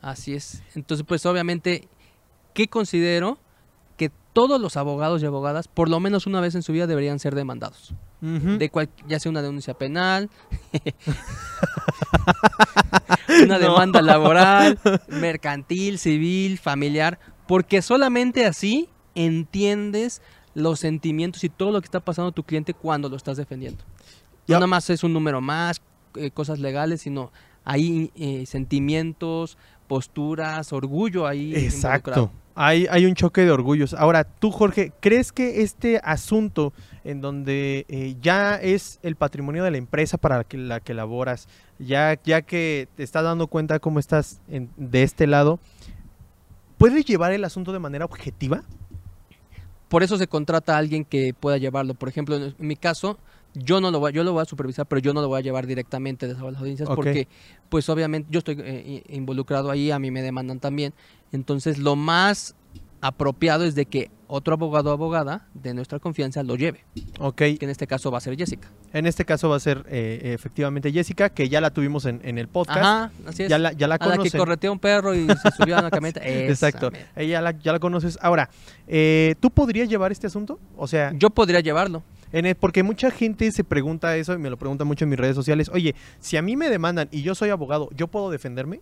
Así 0.00 0.34
es. 0.34 0.62
Entonces, 0.74 1.06
pues 1.06 1.24
obviamente, 1.26 1.86
¿qué 2.54 2.66
considero? 2.66 3.38
Que 3.96 4.10
todos 4.32 4.60
los 4.60 4.76
abogados 4.76 5.22
y 5.22 5.26
abogadas, 5.26 5.68
por 5.68 5.88
lo 5.88 6.00
menos 6.00 6.26
una 6.26 6.40
vez 6.40 6.54
en 6.56 6.62
su 6.62 6.72
vida, 6.72 6.86
deberían 6.88 7.18
ser 7.20 7.34
demandados. 7.36 7.94
De 8.20 8.70
cual, 8.70 8.88
ya 9.08 9.18
sea 9.18 9.30
una 9.30 9.42
denuncia 9.42 9.74
penal, 9.74 10.30
una 13.44 13.46
No. 13.46 13.58
demanda 13.58 14.00
laboral, 14.02 14.78
mercantil, 15.08 15.98
civil, 15.98 16.58
familiar, 16.58 17.18
porque 17.48 17.82
solamente 17.82 18.46
así 18.46 18.88
entiendes 19.14 20.22
los 20.54 20.80
sentimientos 20.80 21.44
y 21.44 21.48
todo 21.48 21.70
lo 21.70 21.80
que 21.80 21.86
está 21.86 22.00
pasando 22.00 22.32
tu 22.32 22.42
cliente 22.42 22.74
cuando 22.74 23.08
lo 23.08 23.16
estás 23.16 23.36
defendiendo. 23.36 23.82
Ya. 24.46 24.56
No 24.56 24.60
nada 24.60 24.66
más 24.66 24.90
es 24.90 25.02
un 25.04 25.12
número 25.12 25.40
más, 25.40 25.80
eh, 26.16 26.30
cosas 26.30 26.58
legales, 26.58 27.00
sino 27.02 27.32
hay 27.64 28.10
eh, 28.16 28.44
sentimientos, 28.46 29.56
posturas, 29.88 30.72
orgullo 30.72 31.26
ahí. 31.26 31.54
Exacto. 31.54 32.30
Hay, 32.54 32.86
hay 32.90 33.06
un 33.06 33.14
choque 33.14 33.42
de 33.42 33.50
orgullos. 33.50 33.94
Ahora, 33.94 34.24
tú, 34.24 34.50
Jorge, 34.50 34.92
¿crees 35.00 35.32
que 35.32 35.62
este 35.62 36.00
asunto 36.04 36.74
en 37.02 37.22
donde 37.22 37.86
eh, 37.88 38.16
ya 38.20 38.56
es 38.56 38.98
el 39.02 39.16
patrimonio 39.16 39.64
de 39.64 39.70
la 39.70 39.78
empresa 39.78 40.18
para 40.18 40.36
la 40.38 40.44
que, 40.44 40.58
la 40.58 40.80
que 40.80 40.92
laboras, 40.92 41.48
ya, 41.78 42.18
ya 42.22 42.42
que 42.42 42.88
te 42.94 43.04
estás 43.04 43.24
dando 43.24 43.46
cuenta 43.46 43.78
cómo 43.78 43.98
estás 43.98 44.42
en- 44.48 44.68
de 44.76 45.02
este 45.02 45.26
lado, 45.26 45.60
¿puedes 46.78 47.04
llevar 47.06 47.32
el 47.32 47.44
asunto 47.44 47.72
de 47.72 47.78
manera 47.78 48.04
objetiva? 48.04 48.64
Por 49.92 50.02
eso 50.02 50.16
se 50.16 50.26
contrata 50.26 50.74
a 50.74 50.78
alguien 50.78 51.04
que 51.04 51.34
pueda 51.34 51.58
llevarlo. 51.58 51.92
Por 51.92 52.08
ejemplo, 52.08 52.36
en 52.36 52.54
mi 52.56 52.76
caso, 52.76 53.18
yo 53.52 53.78
no 53.78 53.90
lo 53.90 54.00
voy, 54.00 54.14
yo 54.14 54.24
lo 54.24 54.32
voy 54.32 54.40
a 54.40 54.46
supervisar, 54.46 54.86
pero 54.86 55.02
yo 55.02 55.12
no 55.12 55.20
lo 55.20 55.28
voy 55.28 55.40
a 55.40 55.42
llevar 55.42 55.66
directamente 55.66 56.26
de 56.26 56.32
las 56.32 56.42
audiencias 56.42 56.88
porque, 56.88 57.28
pues 57.68 57.90
obviamente, 57.90 58.26
yo 58.30 58.38
estoy 58.38 58.56
eh, 58.58 59.02
involucrado 59.10 59.70
ahí, 59.70 59.90
a 59.90 59.98
mí 59.98 60.10
me 60.10 60.22
demandan 60.22 60.60
también. 60.60 60.94
Entonces, 61.30 61.76
lo 61.76 61.94
más 61.94 62.54
apropiado 63.02 63.64
es 63.64 63.74
de 63.74 63.84
que 63.84 64.10
otro 64.28 64.54
abogado 64.54 64.88
o 64.88 64.92
abogada 64.94 65.46
de 65.52 65.74
nuestra 65.74 65.98
confianza 65.98 66.42
lo 66.42 66.56
lleve, 66.56 66.86
Ok, 67.18 67.36
que 67.36 67.58
en 67.60 67.68
este 67.68 67.86
caso 67.86 68.10
va 68.10 68.16
a 68.16 68.20
ser 68.22 68.34
Jessica. 68.38 68.68
en 68.94 69.04
este 69.06 69.26
caso 69.26 69.50
va 69.50 69.56
a 69.56 69.60
ser 69.60 69.84
eh, 69.90 70.32
efectivamente 70.34 70.90
Jessica, 70.90 71.28
que 71.28 71.50
ya 71.50 71.60
la 71.60 71.70
tuvimos 71.70 72.06
en, 72.06 72.20
en 72.24 72.38
el 72.38 72.48
podcast. 72.48 72.78
Ajá, 72.78 73.12
así 73.26 73.42
es. 73.42 73.50
Ya 73.50 73.58
la, 73.58 73.72
ya 73.72 73.86
la 73.88 73.96
a 73.96 74.06
la 74.08 74.16
que 74.18 74.30
corretea 74.30 74.70
un 74.72 74.78
perro 74.78 75.14
y 75.14 75.26
se 75.26 75.50
subió 75.54 75.76
a 75.76 75.80
una 75.80 75.90
camioneta. 75.90 76.20
Exacto. 76.24 76.90
Ella 77.14 77.42
la- 77.42 77.50
ya 77.58 77.72
la 77.72 77.78
conoces. 77.78 78.18
Ahora, 78.22 78.48
eh, 78.86 79.34
¿tú 79.40 79.50
podrías 79.50 79.88
llevar 79.90 80.12
este 80.12 80.28
asunto? 80.28 80.58
O 80.78 80.86
sea, 80.86 81.12
Yo 81.14 81.28
podría 81.28 81.60
llevarlo. 81.60 82.02
En 82.32 82.46
el- 82.46 82.54
porque 82.54 82.82
mucha 82.82 83.10
gente 83.10 83.52
se 83.52 83.64
pregunta 83.64 84.16
eso 84.16 84.32
y 84.32 84.38
me 84.38 84.48
lo 84.48 84.56
pregunta 84.56 84.84
mucho 84.84 85.04
en 85.04 85.10
mis 85.10 85.18
redes 85.18 85.34
sociales. 85.36 85.68
Oye, 85.74 85.94
si 86.20 86.38
a 86.38 86.42
mí 86.42 86.56
me 86.56 86.70
demandan 86.70 87.08
y 87.10 87.20
yo 87.20 87.34
soy 87.34 87.50
abogado, 87.50 87.90
¿yo 87.94 88.06
puedo 88.08 88.30
defenderme? 88.30 88.80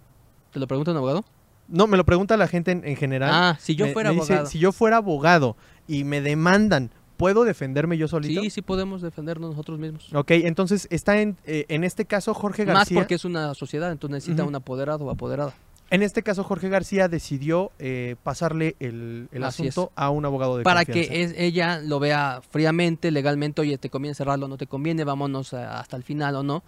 ¿Te 0.53 0.61
lo 0.61 0.69
pregunta 0.69 0.93
un 0.93 0.99
abogado? 0.99 1.25
No, 1.71 1.87
me 1.87 1.97
lo 1.97 2.05
pregunta 2.05 2.37
la 2.37 2.49
gente 2.49 2.73
en, 2.73 2.85
en 2.85 2.97
general. 2.97 3.31
Ah, 3.33 3.57
si 3.61 3.75
yo 3.77 3.87
Me- 3.87 3.93
fuera 3.93 4.11
me 4.11 4.17
dice, 4.17 4.33
abogado. 4.35 4.51
si 4.51 4.59
yo 4.59 4.73
fuera 4.73 4.97
abogado 4.99 5.57
y 5.87 6.05
me 6.05 6.21
demandan, 6.21 6.91
¿puedo 7.17 7.45
defenderme 7.45 7.97
yo 7.97 8.09
solito? 8.09 8.41
Sí, 8.43 8.51
sí 8.51 8.63
podemos 8.63 9.03
defendernos 9.03 9.51
nosotros 9.51 9.79
mismos. 9.79 10.13
Ok, 10.15 10.31
entonces 10.33 10.87
está 10.91 11.21
en, 11.21 11.37
eh, 11.47 11.67
en 11.69 11.85
este 11.85 12.05
caso 12.05 12.35
Jorge 12.35 12.65
García. 12.65 12.95
Más 12.97 13.03
porque 13.05 13.15
es 13.15 13.25
una 13.25 13.55
sociedad, 13.55 13.91
entonces 13.93 14.15
necesita 14.27 14.45
un 14.45 14.55
apoderado 14.55 15.05
o 15.05 15.11
apoderada. 15.11 15.55
En 15.93 16.03
este 16.03 16.23
caso 16.23 16.45
Jorge 16.45 16.69
García 16.69 17.09
decidió 17.09 17.73
eh, 17.81 18.15
pasarle 18.23 18.77
el, 18.79 19.29
el 19.33 19.43
es. 19.43 19.49
asunto 19.49 19.91
a 19.97 20.11
un 20.11 20.25
abogado 20.25 20.57
de 20.57 20.63
Para 20.63 20.85
confianza. 20.85 21.11
que 21.13 21.23
es- 21.23 21.35
ella 21.37 21.81
lo 21.81 21.99
vea 21.99 22.41
fríamente, 22.51 23.11
legalmente, 23.11 23.61
oye, 23.61 23.77
te 23.77 23.91
conviene 23.91 24.15
cerrarlo, 24.15 24.47
no 24.47 24.57
te 24.57 24.69
conviene, 24.69 25.03
vámonos 25.03 25.53
a- 25.53 25.81
hasta 25.81 25.97
el 25.97 26.05
final 26.05 26.37
o 26.37 26.43
no. 26.45 26.63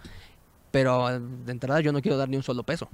Pero 0.71 1.09
eh, 1.09 1.19
de 1.45 1.51
entrada 1.53 1.79
yo 1.79 1.93
no 1.93 2.01
quiero 2.01 2.17
dar 2.17 2.27
ni 2.27 2.35
un 2.35 2.43
solo 2.43 2.63
peso. 2.63 2.89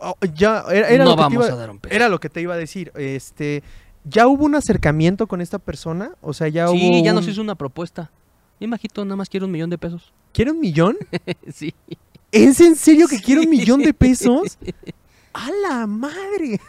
Oh, 0.00 0.14
ya, 0.34 0.64
era, 0.70 0.88
era 0.88 1.04
no 1.04 1.10
lo 1.10 1.16
que 1.16 1.22
vamos 1.22 1.46
iba- 1.46 1.54
a 1.54 1.56
dar 1.58 1.70
un 1.70 1.78
peso. 1.78 1.94
Era 1.94 2.08
lo 2.08 2.20
que 2.20 2.28
te 2.28 2.40
iba 2.40 2.54
a 2.54 2.56
decir. 2.56 2.92
Este, 2.94 3.62
¿Ya 4.04 4.26
hubo 4.26 4.44
un 4.44 4.54
acercamiento 4.54 5.26
con 5.26 5.40
esta 5.40 5.58
persona? 5.58 6.12
O 6.20 6.32
sea, 6.32 6.48
ya 6.48 6.68
sí, 6.68 6.74
hubo. 6.76 7.04
ya 7.04 7.10
un- 7.10 7.16
nos 7.16 7.28
hizo 7.28 7.40
una 7.42 7.54
propuesta. 7.56 8.10
Mi 8.60 8.66
majito 8.66 9.04
nada 9.04 9.16
más 9.16 9.28
quiere 9.28 9.46
un 9.46 9.52
millón 9.52 9.70
de 9.70 9.78
pesos. 9.78 10.12
¿Quiere 10.32 10.50
un 10.52 10.60
millón? 10.60 10.96
sí. 11.52 11.74
¿Es 12.32 12.60
en 12.60 12.76
serio 12.76 13.06
que 13.08 13.20
quiere 13.20 13.40
un 13.40 13.46
Sí. 13.46 13.50
millón 13.58 13.82
de 13.82 13.92
pesos? 13.94 14.58
¡A 15.34 15.48
la 15.68 15.86
madre! 15.86 16.60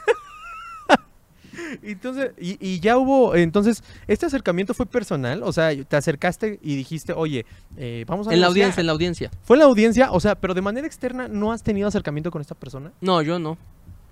Entonces, 1.84 2.32
y, 2.40 2.58
y 2.60 2.80
ya 2.80 2.98
hubo, 2.98 3.36
entonces, 3.36 3.84
este 4.08 4.26
acercamiento 4.26 4.74
fue 4.74 4.86
personal, 4.86 5.44
o 5.44 5.52
sea, 5.54 5.72
te 5.84 5.96
acercaste 5.96 6.60
y 6.62 6.76
dijiste, 6.76 7.14
oye, 7.14 7.46
eh, 7.78 8.06
vamos 8.08 8.28
a 8.28 8.34
En 8.34 8.42
la 8.42 8.48
audiencia, 8.48 8.82
en 8.82 8.88
la 8.88 8.94
audiencia. 8.94 9.32
Fue 9.44 9.56
en 9.56 9.60
la 9.60 9.66
audiencia, 9.66 10.12
o 10.12 10.20
sea, 10.20 10.36
pero 10.36 10.54
de 10.54 10.62
manera 10.62 10.88
externa 10.88 11.28
no 11.28 11.52
has 11.52 11.64
tenido 11.64 11.88
acercamiento 11.88 12.32
con 12.32 12.42
esta 12.42 12.56
persona. 12.56 12.92
No, 13.02 13.22
yo 13.22 13.40
no. 13.40 13.58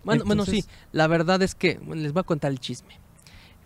Bueno, 0.04 0.24
bueno, 0.26 0.46
sí. 0.46 0.64
La 0.92 1.08
verdad 1.08 1.42
es 1.42 1.54
que 1.54 1.80
bueno, 1.80 2.02
les 2.02 2.14
voy 2.14 2.22
a 2.22 2.24
contar 2.24 2.52
el 2.52 2.60
chisme. 2.60 3.00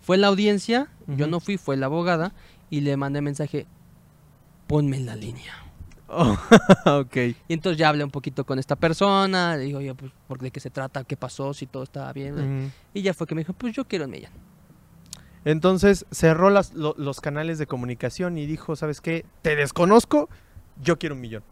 Fue 0.02 0.16
en 0.16 0.22
la 0.22 0.28
audiencia, 0.28 0.90
yo 1.06 1.28
no 1.28 1.40
fui, 1.40 1.58
fue 1.58 1.78
la 1.78 1.86
abogada 1.86 2.34
y 2.72 2.82
le 2.82 2.98
mandé 2.98 3.22
mensaje, 3.22 3.68
ponme 4.66 4.98
en 4.98 5.06
la 5.06 5.16
línea. 5.16 5.54
Oh, 6.14 6.38
ok. 7.00 7.16
Y 7.48 7.54
entonces 7.54 7.78
ya 7.78 7.88
hablé 7.90 8.04
un 8.04 8.12
poquito 8.12 8.44
con 8.46 8.60
esta 8.60 8.76
persona, 8.76 9.56
le 9.56 9.64
digo, 9.64 9.80
oye, 9.80 9.94
pues, 9.96 10.12
¿por 10.28 10.40
de 10.40 10.52
qué 10.52 10.60
se 10.60 10.70
trata? 10.70 11.04
¿Qué 11.06 11.16
pasó? 11.16 11.54
Si 11.54 11.68
todo 11.68 11.84
estaba 11.84 12.12
bien. 12.12 12.34
Ujú. 12.36 12.72
Y 12.94 13.02
ya 13.02 13.14
fue 13.14 13.26
que 13.28 13.36
me 13.36 13.42
dijo, 13.42 13.54
pues 13.54 13.74
yo 13.76 13.86
quiero 13.86 14.06
un 14.06 14.12
millón. 14.12 14.32
Entonces 15.46 16.06
cerró 16.12 16.50
las- 16.50 16.74
lo- 16.74 16.96
los 16.98 17.20
canales 17.22 17.58
de 17.58 17.66
comunicación 17.66 18.38
y 18.38 18.46
dijo, 18.46 18.76
¿sabes 18.76 19.02
qué? 19.02 19.26
Te 19.42 19.56
desconozco, 19.56 20.30
yo 20.84 21.00
quiero 21.00 21.16
un 21.16 21.22
millón. 21.22 21.44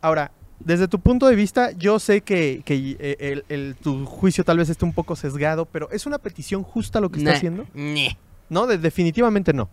Ahora, 0.00 0.32
desde 0.60 0.88
tu 0.88 0.98
punto 1.00 1.26
de 1.26 1.34
vista, 1.34 1.72
yo 1.72 1.98
sé 1.98 2.22
que, 2.22 2.62
que, 2.64 2.96
eh, 3.00 3.16
el- 3.18 3.44
el- 3.48 3.76
tu 3.76 4.06
juicio 4.06 4.44
tal 4.44 4.58
vez 4.58 4.68
esté 4.70 4.84
un 4.84 4.92
poco 4.94 5.16
sesgado, 5.16 5.66
pero 5.66 5.90
¿es 5.90 6.06
una 6.06 6.18
petición 6.18 6.62
justa 6.62 7.00
lo 7.00 7.10
que 7.10 7.18
está 7.18 7.32
haciendo? 7.36 7.66
No, 8.48 8.66
de- 8.66 8.78
definitivamente 8.78 9.52
no. 9.52 9.68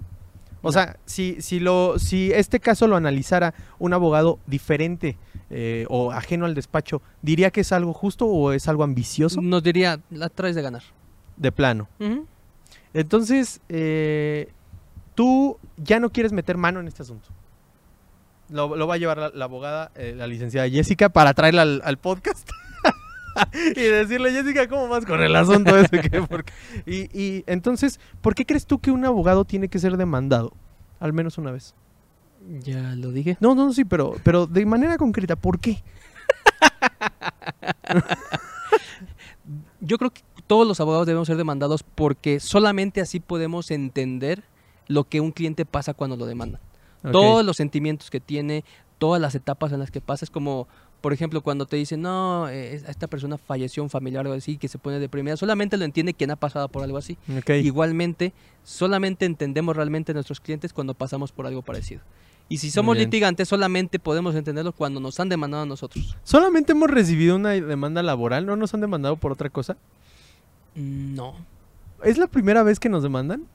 O 0.62 0.68
No. 0.68 0.72
sea, 0.74 0.98
si, 1.06 1.42
si, 1.42 1.60
lo, 1.60 1.98
si 2.00 2.32
este 2.34 2.60
caso 2.60 2.88
lo 2.88 2.96
analizara 2.96 3.54
un 3.80 3.94
abogado 3.94 4.40
diferente 4.48 5.18
eh, 5.50 5.86
o 5.90 6.12
ajeno 6.12 6.46
al 6.46 6.54
despacho, 6.56 7.02
¿diría 7.22 7.50
que 7.52 7.62
es 7.62 7.72
algo 7.72 7.94
justo 7.94 8.26
o 8.28 8.52
es 8.52 8.68
algo 8.68 8.84
ambicioso? 8.84 9.42
Nos 9.42 9.64
diría, 9.64 10.00
la 10.10 10.30
traes 10.30 10.56
de 10.56 10.62
ganar. 10.62 10.84
De 11.38 11.52
plano. 11.52 11.88
Entonces, 12.94 13.62
eh, 13.70 14.50
tú 15.16 15.58
ya 15.78 16.00
no 16.00 16.10
quieres 16.10 16.32
meter 16.34 16.58
mano 16.58 16.80
en 16.80 16.88
este 16.88 17.04
asunto. 17.04 17.30
Lo, 18.50 18.76
lo 18.76 18.88
va 18.88 18.96
a 18.96 18.98
llevar 18.98 19.18
la, 19.18 19.30
la 19.34 19.46
abogada, 19.46 19.92
eh, 19.96 20.14
la 20.18 20.26
licenciada 20.28 20.68
Jessica, 20.68 21.10
para 21.10 21.34
traerla 21.34 21.62
al, 21.62 21.82
al 21.86 21.98
podcast. 21.98 22.50
y 23.76 23.82
decirle, 23.82 24.32
Jessica, 24.32 24.68
¿cómo 24.68 24.88
vas 24.88 25.06
con 25.06 25.22
el 25.22 25.36
asunto 25.36 25.78
ese? 25.78 26.00
¿Qué? 26.02 26.22
Porque- 26.22 26.54
Y, 26.86 27.10
y 27.20 27.44
entonces, 27.48 28.00
¿por 28.22 28.36
qué 28.36 28.46
crees 28.46 28.66
tú 28.66 28.80
que 28.80 28.92
un 28.92 29.06
abogado 29.06 29.46
tiene 29.46 29.68
que 29.68 29.80
ser 29.80 29.98
demandado? 29.98 30.54
Al 31.00 31.14
menos 31.14 31.38
una 31.38 31.52
vez. 31.52 31.76
Ya 32.62 32.96
lo 32.96 33.12
dije. 33.12 33.38
No, 33.40 33.54
no, 33.56 33.72
sí, 33.74 33.86
pero, 33.86 34.16
pero 34.24 34.48
de 34.48 34.66
manera 34.66 34.98
concreta, 34.98 35.36
¿por 35.36 35.60
qué? 35.60 35.84
Yo 39.82 39.98
creo 39.98 40.12
que 40.12 40.22
todos 40.48 40.68
los 40.68 40.80
abogados 40.80 41.08
debemos 41.08 41.28
ser 41.28 41.38
demandados 41.38 41.84
porque 41.84 42.40
solamente 42.40 43.02
así 43.02 43.20
podemos 43.20 43.72
entender 43.72 44.44
lo 44.88 45.04
que 45.06 45.22
un 45.22 45.32
cliente 45.32 45.66
pasa 45.66 45.94
cuando 45.94 46.18
lo 46.18 46.26
demanda. 46.26 46.60
Ok. 47.04 47.12
Todos 47.12 47.46
los 47.46 47.58
sentimientos 47.58 48.10
que 48.10 48.20
tiene, 48.20 48.64
todas 48.98 49.22
las 49.22 49.36
etapas 49.36 49.72
en 49.72 49.80
las 49.80 49.92
que 49.92 50.02
pasa. 50.02 50.26
Es 50.26 50.32
como, 50.32 50.68
por 51.02 51.14
ejemplo, 51.14 51.42
cuando 51.42 51.66
te 51.66 51.78
dicen, 51.78 52.02
no, 52.02 52.50
eh, 52.50 52.76
esta 52.88 53.08
persona 53.08 53.38
falleció 53.38 53.84
un 53.84 53.90
familiar 53.90 54.26
o 54.26 54.30
algo 54.32 54.38
así, 54.38 54.58
que 54.58 54.68
se 54.68 54.78
pone 54.78 55.00
deprimida. 55.00 55.38
Solamente 55.38 55.78
lo 55.78 55.86
entiende 55.86 56.14
quien 56.14 56.32
ha 56.32 56.36
pasado 56.36 56.68
por 56.70 56.84
algo 56.84 56.98
así. 56.98 57.18
Igualmente, 57.64 58.34
solamente 58.64 59.26
entendemos 59.26 59.76
realmente 59.76 60.12
a 60.12 60.16
nuestros 60.16 60.40
clientes 60.40 60.74
cuando 60.74 60.94
pasamos 60.94 61.32
por 61.32 61.46
algo 61.48 61.62
parecido. 61.62 62.02
Y 62.50 62.58
si 62.58 62.72
somos 62.72 62.98
litigantes, 62.98 63.48
solamente 63.48 64.00
podemos 64.00 64.34
entenderlo 64.36 64.74
cuando 64.74 65.00
nos 65.00 65.20
han 65.20 65.30
demandado 65.30 65.64
a 65.64 65.66
nosotros. 65.68 66.18
Solamente 66.24 66.72
hemos 66.72 66.90
recibido 66.90 67.36
una 67.36 67.52
demanda 67.52 68.02
laboral, 68.02 68.46
¿no 68.46 68.56
nos 68.56 68.74
han 68.74 68.82
demandado 68.82 69.18
por 69.18 69.32
otra 69.32 69.50
cosa? 69.50 69.78
Mm, 70.76 71.14
No. 71.16 71.36
¿Es 72.04 72.18
la 72.18 72.28
primera 72.28 72.64
vez 72.64 72.80
que 72.80 72.90
nos 72.90 73.04
demandan? 73.04 73.46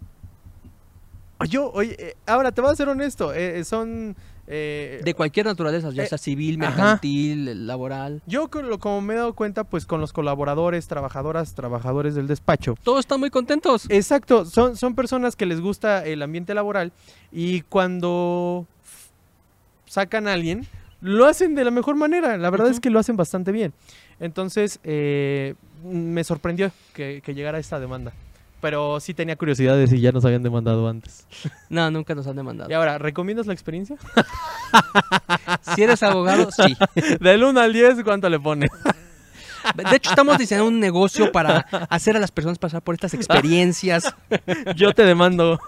Yo, 1.49 1.71
oye, 1.73 1.97
eh, 1.99 2.17
ahora 2.27 2.53
te 2.53 2.61
voy 2.61 2.71
a 2.71 2.77
ser 2.77 2.89
honesto, 2.89 3.33
eh, 3.35 3.65
son... 3.65 4.17
eh, 4.47 5.01
De 5.05 5.15
cualquier 5.15 5.47
naturaleza, 5.47 5.91
ya 5.91 6.05
eh, 6.05 6.07
sea 6.07 6.19
civil, 6.19 6.63
ajá. 6.63 6.71
mercantil, 6.71 7.67
laboral. 7.67 8.23
yo 8.27 8.49
como 8.51 9.01
me 9.01 9.15
he 9.15 9.17
dado 9.17 9.35
cuenta, 9.35 9.65
pues 9.65 9.87
con 9.87 10.01
los 10.01 10.13
colaboradores, 10.13 10.87
trabajadoras, 10.87 11.55
trabajadores 11.55 12.15
del 12.15 12.27
despacho. 12.27 12.77
Todos 12.83 13.01
están 13.01 13.21
muy 13.21 13.31
contentos. 13.31 13.87
Exacto, 13.89 14.45
son, 14.45 14.77
son 14.77 14.95
personas 14.95 15.37
que 15.37 15.47
les 15.47 15.61
gusta 15.61 16.05
el 16.05 16.23
ambiente 16.23 16.55
laboral 16.55 16.93
y 17.33 17.63
cuando 17.63 18.67
sacan 19.87 20.29
a 20.29 20.33
alguien, 20.33 20.67
lo 21.01 21.27
hacen 21.27 21.55
de 21.55 21.65
la 21.65 21.71
mejor 21.71 21.97
manera. 21.97 22.37
La 22.37 22.51
verdad 22.51 22.69
es 22.69 22.81
que 22.81 22.91
lo 22.91 22.99
hacen 22.99 23.17
bastante 23.17 23.53
bien. 23.53 23.73
Entonces, 24.21 24.81
eh, 24.85 25.55
me 25.85 26.25
sorprendió 26.25 26.73
que, 26.95 27.21
que 27.25 27.35
llegara 27.35 27.59
esta 27.59 27.79
demanda. 27.79 28.13
Pero 28.65 28.99
sí 28.99 29.13
tenía 29.13 29.37
curiosidad 29.37 29.77
de 29.77 29.87
si 29.89 30.01
ya 30.01 30.11
nos 30.11 30.25
habían 30.25 30.43
demandado 30.43 30.89
antes. 30.89 31.27
No, 31.69 31.91
nunca 31.91 32.15
nos 32.15 32.27
han 32.27 32.37
demandado. 32.37 32.71
Y 32.71 32.73
ahora, 32.73 32.97
¿recomiendas 32.97 33.47
la 33.47 33.53
experiencia? 33.53 33.97
Si 35.75 35.83
eres 35.83 36.03
abogado, 36.03 36.49
sí. 36.51 36.77
Del 37.21 37.45
1 37.45 37.61
al 37.61 37.73
10, 37.75 38.03
¿cuánto 38.05 38.29
le 38.31 38.41
pone? 38.41 38.69
De 39.75 39.97
hecho, 39.97 40.11
estamos 40.11 40.39
diseñando 40.39 40.69
un 40.69 40.81
negocio 40.81 41.31
para 41.31 41.59
hacer 41.91 42.17
a 42.17 42.21
las 42.21 42.31
personas 42.31 42.59
pasar 42.59 42.81
por 42.83 42.95
estas 42.95 43.13
experiencias. 43.15 44.15
Yo 44.77 44.93
te 44.95 45.05
demando. 45.05 45.59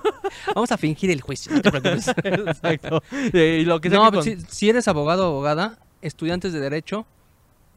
Vamos 0.54 0.72
a 0.72 0.76
fingir 0.78 1.10
el 1.10 1.20
juicio, 1.20 1.52
no 1.54 1.60
te 1.62 1.70
preocupes. 1.70 2.08
Exacto. 2.08 3.02
Y 3.32 3.64
lo 3.64 3.80
que 3.80 3.88
No, 3.90 4.10
que 4.10 4.22
si, 4.22 4.36
con- 4.36 4.46
si 4.48 4.68
eres 4.70 4.88
abogado 4.88 5.24
o 5.26 5.30
abogada, 5.32 5.78
estudiantes 6.02 6.52
de 6.52 6.60
derecho, 6.60 7.06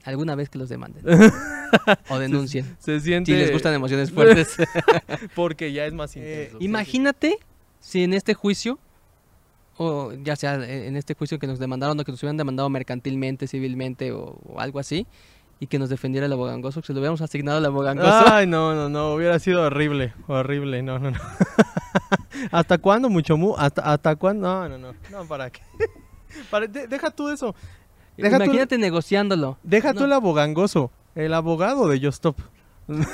alguna 0.04 0.36
vez 0.36 0.50
que 0.50 0.58
los 0.58 0.70
demanden. 0.70 1.04
O 2.10 2.18
denuncien. 2.18 2.66
se 2.80 3.00
siente... 3.00 3.32
Si 3.32 3.38
les 3.38 3.52
gustan 3.52 3.76
emociones 3.76 4.10
fuertes. 4.12 4.56
Porque 5.36 5.72
ya 5.72 5.86
es 5.86 5.94
más 5.94 6.16
Eh, 6.16 6.46
intenso. 6.48 6.58
imagínate 6.66 7.38
si 7.80 8.04
en 8.04 8.14
este 8.16 8.34
juicio, 8.34 8.80
o 9.78 10.12
ya 10.14 10.36
sea 10.36 10.56
eh, 10.56 10.88
en 10.88 10.98
este 10.98 11.14
juicio 11.14 11.38
que 11.38 11.46
nos 11.46 11.60
demandaron 11.60 12.00
o 12.00 12.04
que 12.04 12.12
nos 12.12 12.24
hubieran 12.24 12.38
demandado 12.38 12.70
mercantilmente, 12.70 13.46
civilmente 13.48 14.12
o, 14.12 14.40
o 14.48 14.60
algo 14.60 14.80
así, 14.80 15.06
y 15.60 15.68
que 15.68 15.78
nos 15.78 15.90
defendiera 15.90 16.26
el 16.26 16.34
abogangoso, 16.34 16.82
que 16.82 16.88
se 16.88 16.94
lo 16.94 17.00
hubiéramos 17.02 17.22
asignado 17.22 17.60
al 17.60 17.66
abogangoso. 17.68 18.10
Ay, 18.34 18.48
no, 18.48 18.74
no, 18.74 18.90
no, 18.90 19.14
hubiera 19.14 19.38
sido 19.38 19.62
horrible, 19.62 20.14
horrible, 20.28 20.82
no, 20.82 20.98
no, 20.98 21.12
no. 21.12 21.20
¿Hasta 22.52 22.78
cuándo, 22.80 23.10
mucho 23.10 23.38
mu? 23.38 23.56
¿Hasta, 23.58 23.82
hasta 23.84 24.16
cuándo? 24.16 24.48
No, 24.48 24.70
no, 24.70 24.78
no, 24.80 24.96
no, 25.12 25.26
¿para 25.28 25.50
qué? 25.52 25.62
Para- 26.50 26.66
de- 26.68 26.88
deja 26.88 27.12
tú 27.12 27.30
eso, 27.30 27.54
deja 28.22 28.38
tú- 28.38 28.44
Imagínate 28.46 28.78
negociándolo. 28.78 29.58
deja 29.64 29.94
tú 29.94 30.02
No. 30.02 30.06
el 30.06 30.14
abogangoso, 30.14 30.92
el 31.16 31.34
abogado 31.34 31.88
de 31.88 31.98
Just 32.00 32.16
Stop. 32.26 32.38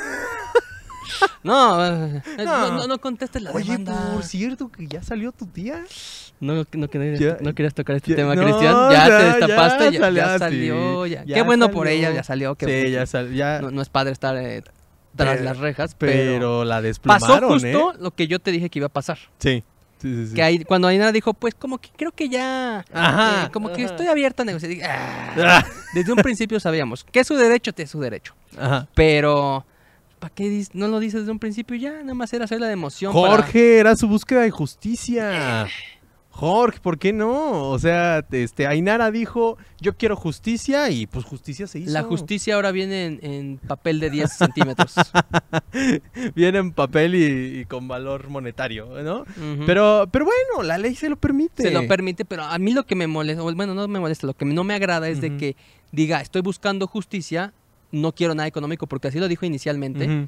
No, 1.43 1.85
eh, 1.85 2.21
No. 2.39 2.43
no, 2.45 2.71
no, 2.77 2.87
no 2.87 2.97
contestes 2.99 3.41
la 3.41 3.51
Oye, 3.51 3.65
demanda. 3.65 4.13
por 4.13 4.23
cierto, 4.23 4.69
que 4.69 4.87
ya 4.87 5.03
salió 5.03 5.31
tu 5.31 5.45
tía. 5.45 5.83
No, 6.39 6.65
no, 6.73 6.87
querías, 6.89 7.19
Ya- 7.19 7.37
no 7.39 7.53
querías 7.53 7.73
tocar 7.75 7.95
este 7.97 8.11
ya- 8.11 8.15
tema, 8.17 8.35
no, 8.35 8.41
Cristian. 8.43 8.73
Ya, 8.91 9.07
ya- 9.07 9.17
te 9.17 9.23
destapaste, 9.25 9.91
ya, 9.91 9.99
salió, 9.99 10.21
ya 10.23 10.39
salió. 10.39 11.05
ya. 11.05 11.23
Qué 11.23 11.41
bueno 11.43 11.69
por 11.69 11.87
ella, 11.87 12.11
ya 12.11 12.23
salió. 12.23 12.55
qué 12.55 12.65
sí, 12.65 12.71
bueno. 12.71 12.89
ya 12.89 13.05
salió, 13.05 13.31
ya, 13.31 13.61
no, 13.61 13.71
no 13.71 13.81
es 13.81 13.89
padre 13.89 14.11
estar 14.11 14.35
eh, 14.37 14.63
tras 15.15 15.35
Pero- 15.35 15.43
las 15.43 15.57
rejas, 15.59 15.95
pero, 15.95 16.11
pero, 16.13 16.65
la 16.65 16.75
pasó 16.77 16.81
desplumaron, 16.83 17.49
justo 17.51 17.91
¿eh? 17.93 17.97
lo 17.99 18.11
que 18.11 18.27
yo 18.27 18.39
te 18.39 18.51
dije 18.51 18.69
que 18.71 18.79
iba 18.79 18.87
a 18.87 18.89
pasar. 18.89 19.19
Sí, 19.37 19.63
sí, 20.09 20.15
sí. 20.15 20.27
sí. 20.29 20.35
Que 20.35 20.43
ahí, 20.43 20.63
cuando 20.63 20.87
Ainara 20.87 21.11
dijo, 21.11 21.33
pues 21.33 21.55
como 21.55 21.77
que 21.77 21.89
creo 21.95 22.11
que 22.11 22.29
ya, 22.29 22.85
Ajá, 22.93 23.45
eh, 23.45 23.49
como 23.51 23.71
que 23.73 23.83
estoy 23.83 24.07
abierta 24.07 24.43
a 24.43 24.45
negociar. 24.45 24.71
"Ah". 24.89 25.33
Ah, 25.37 25.65
Desde 25.93 26.11
un 26.11 26.17
principio 26.19 26.59
sabíamos 26.59 27.03
que 27.03 27.19
es 27.21 27.27
su 27.27 27.35
derecho, 27.35 27.71
es 27.75 27.89
su 27.89 27.99
derecho. 27.99 28.33
Ajá. 28.57 28.87
Pero, 28.95 29.65
¿para 30.19 30.33
qué 30.33 30.45
dis- 30.45 30.69
no 30.73 30.87
lo 30.87 30.99
dices 30.99 31.21
desde 31.21 31.31
un 31.31 31.39
principio? 31.39 31.75
Ya, 31.75 31.91
nada 32.01 32.13
más 32.13 32.31
era 32.33 32.45
hacer 32.45 32.59
la 32.59 32.71
emoción. 32.71 33.13
para- 33.13 33.27
Jorge, 33.27 33.79
era 33.79 33.95
su 33.95 34.07
búsqueda 34.07 34.41
de 34.41 34.51
justicia. 34.51 35.67
Jorge, 36.37 36.81
¿por 36.81 36.99
qué 36.99 37.13
no? 37.13 37.69
O 37.69 37.79
sea, 37.79 38.25
este, 38.29 38.67
Ainara 38.67 39.09
dijo, 39.09 39.57
yo 39.79 39.95
quiero 39.95 40.17
justicia 40.17 40.89
y 40.89 41.07
pues 41.07 41.23
justicia 41.23 41.65
se 41.65 41.79
hizo. 41.79 41.91
La 41.91 42.03
justicia 42.03 42.55
ahora 42.55 42.71
viene 42.73 43.05
en, 43.05 43.19
en 43.21 43.57
papel 43.57 44.01
de 44.01 44.09
10 44.09 44.33
centímetros. 44.33 44.93
Viene 46.35 46.57
en 46.59 46.71
papel 46.73 47.15
y, 47.15 47.59
y 47.61 47.65
con 47.65 47.87
valor 47.87 48.27
monetario, 48.29 48.87
¿no? 49.01 49.23
Pero, 49.65 50.09
pero 50.11 50.25
bueno, 50.25 50.63
la 50.67 50.77
ley 50.77 50.95
se 50.95 51.07
lo 51.09 51.15
permite. 51.15 51.63
se 51.63 51.71
lo 51.71 51.87
permite, 51.87 52.25
pero 52.25 52.43
a 52.43 52.57
mí 52.59 52.73
lo 52.73 52.85
que 52.85 52.95
me 52.95 53.07
molesta, 53.07 53.41
bueno, 53.41 53.73
no 53.73 53.87
me 53.87 53.99
molesta, 54.01 54.27
lo 54.27 54.33
que 54.33 54.43
no 54.45 54.63
me 54.65 54.73
agrada 54.73 55.07
es 55.07 55.21
de 55.21 55.37
que 55.37 55.55
diga, 55.93 56.19
estoy 56.19 56.41
buscando 56.41 56.85
justicia, 56.87 57.53
no 57.91 58.11
quiero 58.13 58.35
nada 58.35 58.47
económico, 58.47 58.87
porque 58.87 59.07
así 59.07 59.19
lo 59.19 59.27
dijo 59.29 59.45
inicialmente, 59.45 60.27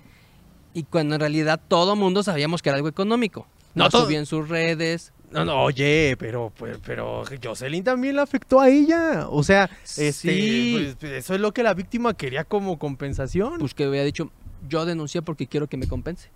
y 0.74 0.84
cuando 0.84 1.16
en 1.16 1.20
realidad 1.22 1.60
todo 1.68 1.98
mundo 1.98 2.24
sabíamos 2.24 2.62
que 2.62 2.70
era 2.70 2.78
algo 2.78 2.88
económico. 2.88 3.46
No, 3.76 3.90
todo- 3.90 4.06
subió 4.06 4.18
en 4.20 4.26
sus 4.26 4.48
redes. 4.50 5.12
No, 5.32 5.44
no, 5.44 5.64
oye, 5.64 6.16
pero, 6.18 6.54
pero, 6.58 6.80
pero 6.86 7.24
Jocelyn 7.44 7.84
también 7.84 8.16
le 8.16 8.22
afectó 8.22 8.62
a 8.62 8.70
ella. 8.70 9.28
O 9.30 9.44
sea, 9.44 9.70
este, 9.84 10.12
Sí. 10.14 10.96
pues, 11.00 11.12
eso 11.14 11.36
es 11.36 11.42
lo 11.42 11.54
que 11.54 11.64
la 11.64 11.74
víctima 11.74 12.14
quería 12.14 12.44
como 12.46 12.80
compensación. 12.80 13.58
Pues 13.60 13.74
que 13.74 13.88
hubiera 13.88 14.06
dicho, 14.06 14.32
yo 14.70 14.86
denuncié 14.86 15.22
porque 15.22 15.46
quiero 15.48 15.68
que 15.68 15.76
me 15.78 15.88
compense. 15.88 16.30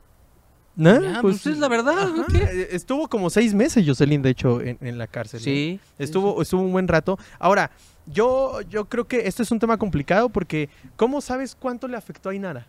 ¿No? 0.75 1.01
ya, 1.01 1.21
pues, 1.21 1.45
es 1.45 1.57
la 1.57 1.67
verdad. 1.67 2.07
¿Qué? 2.31 2.37
Eh, 2.37 2.67
Estuvo 2.71 3.07
como 3.09 3.29
seis 3.29 3.53
meses 3.53 3.85
Jocelyn, 3.85 4.21
de 4.21 4.29
hecho, 4.29 4.61
en, 4.61 4.77
en 4.81 4.97
la 4.97 5.07
cárcel. 5.07 5.39
¿no? 5.39 5.43
Sí. 5.43 5.79
Estuvo, 5.99 6.41
estuvo 6.41 6.61
un 6.61 6.71
buen 6.71 6.87
rato. 6.87 7.17
Ahora, 7.39 7.71
yo, 8.07 8.61
yo 8.69 8.85
creo 8.85 9.05
que 9.07 9.27
esto 9.27 9.43
es 9.43 9.51
un 9.51 9.59
tema 9.59 9.77
complicado 9.77 10.29
porque 10.29 10.69
¿cómo 10.95 11.21
sabes 11.21 11.55
cuánto 11.55 11.87
le 11.87 11.97
afectó 11.97 12.29
a 12.29 12.35
Inara? 12.35 12.67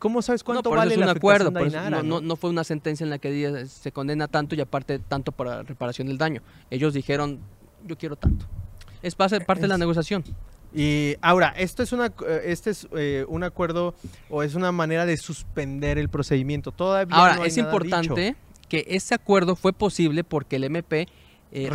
¿Cómo 0.00 0.20
sabes 0.22 0.40
No, 0.40 0.46
cuánto 0.46 0.62
por 0.70 0.78
vale 0.78 0.94
es 0.94 0.98
un 0.98 1.06
la 1.06 1.12
acuerdo, 1.12 1.52
por 1.52 1.66
eso 1.68 1.88
no, 1.90 2.02
no- 2.02 2.20
no 2.20 2.36
fue 2.36 2.50
una 2.50 2.64
sentencia 2.64 3.04
en 3.04 3.10
la 3.10 3.18
que 3.18 3.30
diga, 3.30 3.64
se 3.66 3.92
condena 3.92 4.26
tanto 4.26 4.56
y 4.56 4.60
aparte 4.60 4.98
tanto 4.98 5.30
para 5.30 5.62
reparación 5.62 6.08
del 6.08 6.18
daño. 6.18 6.42
Ellos 6.70 6.92
dijeron, 6.94 7.38
yo 7.86 7.96
quiero 7.96 8.16
tanto. 8.16 8.46
Es 9.02 9.14
parte, 9.14 9.40
parte 9.42 9.62
de 9.62 9.68
la 9.68 9.78
negociación. 9.78 10.24
Y 10.74 11.16
ahora, 11.20 11.48
esto 11.56 11.82
es 11.82 11.92
una, 11.92 12.06
eh, 12.06 12.42
este 12.46 12.70
es 12.70 12.88
eh, 12.96 13.24
un 13.28 13.42
acuerdo 13.44 13.94
o 14.28 14.42
es 14.42 14.54
una 14.54 14.72
manera 14.72 15.04
de 15.06 15.16
suspender 15.16 15.98
el 15.98 16.08
procedimiento. 16.08 16.72
Todavía 16.72 17.14
Ahora, 17.16 17.36
no 17.36 17.42
hay 17.42 17.48
es 17.48 17.56
nada 17.56 17.68
importante 17.70 18.20
dicho. 18.22 18.36
que 18.68 18.84
ese 18.88 19.14
acuerdo 19.14 19.54
fue 19.56 19.72
posible 19.72 20.24
porque 20.24 20.56
el 20.56 20.64
MP 20.64 21.08
eh, 21.52 21.68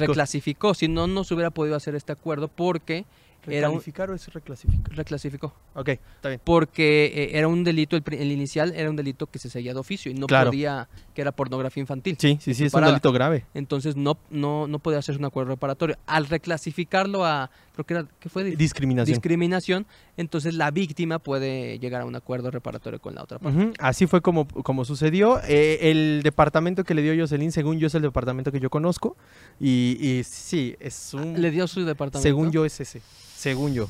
reclasificó. 0.00 0.74
Si 0.74 0.88
no, 0.88 1.06
no 1.06 1.24
se 1.24 1.34
hubiera 1.34 1.50
podido 1.50 1.76
hacer 1.76 1.94
este 1.94 2.12
acuerdo 2.12 2.48
porque 2.48 3.04
Era 3.46 3.68
un- 3.68 3.74
¿Recalificar 3.76 4.10
o 4.10 4.14
es 4.14 4.26
reclasificar? 4.32 4.96
reclasificó. 4.96 5.54
Ok, 5.74 5.88
está 5.88 6.28
bien. 6.28 6.40
Porque 6.44 7.06
eh, 7.14 7.38
era 7.38 7.48
un 7.48 7.64
delito, 7.64 7.96
el, 7.96 8.02
el 8.12 8.32
inicial 8.32 8.72
era 8.74 8.88
un 8.90 8.96
delito 8.96 9.26
que 9.26 9.38
se 9.38 9.50
seguía 9.50 9.72
de 9.74 9.80
oficio 9.80 10.10
y 10.10 10.14
no 10.14 10.26
Claro. 10.26 10.50
podía, 10.50 10.88
que 11.14 11.20
era 11.22 11.32
pornografía 11.32 11.80
infantil. 11.80 12.16
Sí, 12.18 12.38
sí, 12.40 12.54
sí, 12.54 12.64
es 12.64 12.74
un 12.74 12.84
delito 12.84 13.12
grave. 13.12 13.44
Entonces 13.54 13.96
no, 13.96 14.18
no, 14.30 14.66
no 14.66 14.78
podía 14.78 14.98
hacerse 14.98 15.18
un 15.18 15.24
acuerdo 15.26 15.50
reparatorio. 15.52 15.96
Al 16.06 16.26
reclasificarlo 16.26 17.24
a, 17.24 17.50
creo 17.74 17.84
que 17.84 17.94
era, 17.94 18.06
¿qué 18.20 18.28
fue? 18.28 18.44
Discriminación. 18.56 19.12
Discriminación, 19.14 19.86
entonces 20.16 20.54
la 20.54 20.70
víctima 20.70 21.18
puede 21.18 21.78
llegar 21.78 22.02
a 22.02 22.04
un 22.06 22.14
acuerdo 22.16 22.50
reparatorio 22.50 23.00
con 23.00 23.14
la 23.14 23.22
otra 23.22 23.38
parte. 23.38 23.72
Así 23.78 24.06
fue 24.06 24.22
como, 24.22 24.46
como 24.48 24.84
sucedió. 24.84 25.40
Eh, 25.46 25.90
el 25.90 26.20
departamento 26.22 26.84
que 26.84 26.94
le 26.94 27.02
dio 27.02 27.14
Jocelyn, 27.20 27.52
según 27.52 27.78
yo, 27.78 27.88
es 27.88 27.94
el 27.94 28.02
departamento 28.02 28.50
que 28.52 28.60
yo 28.60 28.70
conozco. 28.70 29.16
Y, 29.60 29.98
y 30.00 30.24
sí, 30.24 30.76
es 30.80 31.12
un... 31.14 31.40
Le 31.42 31.50
dio 31.50 31.66
su 31.66 31.84
departamento. 31.84 32.22
Según 32.22 32.50
yo 32.52 32.64
es 32.64 32.80
ese. 32.80 33.02
Según 33.36 33.74
yo. 33.74 33.88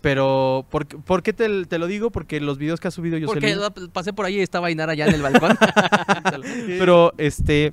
Pero, 0.00 0.64
¿por, 0.70 0.86
qué- 0.86 0.98
por 0.98 1.22
qué 1.22 1.32
te, 1.32 1.64
te 1.66 1.78
lo 1.78 1.86
digo? 1.86 2.10
Porque 2.10 2.40
los 2.40 2.58
videos 2.58 2.80
que 2.80 2.88
ha 2.88 2.90
subido 2.90 3.18
Porque 3.26 3.54
Jocelyn... 3.54 3.60
la- 3.86 3.92
pasé 3.92 4.12
por 4.12 4.24
ahí 4.26 4.36
y 4.36 4.40
estaba 4.40 4.68
Ainara 4.68 4.92
allá 4.92 5.06
en 5.06 5.14
el 5.14 5.22
balcón. 5.22 5.56
Pero, 6.66 7.12
este... 7.18 7.72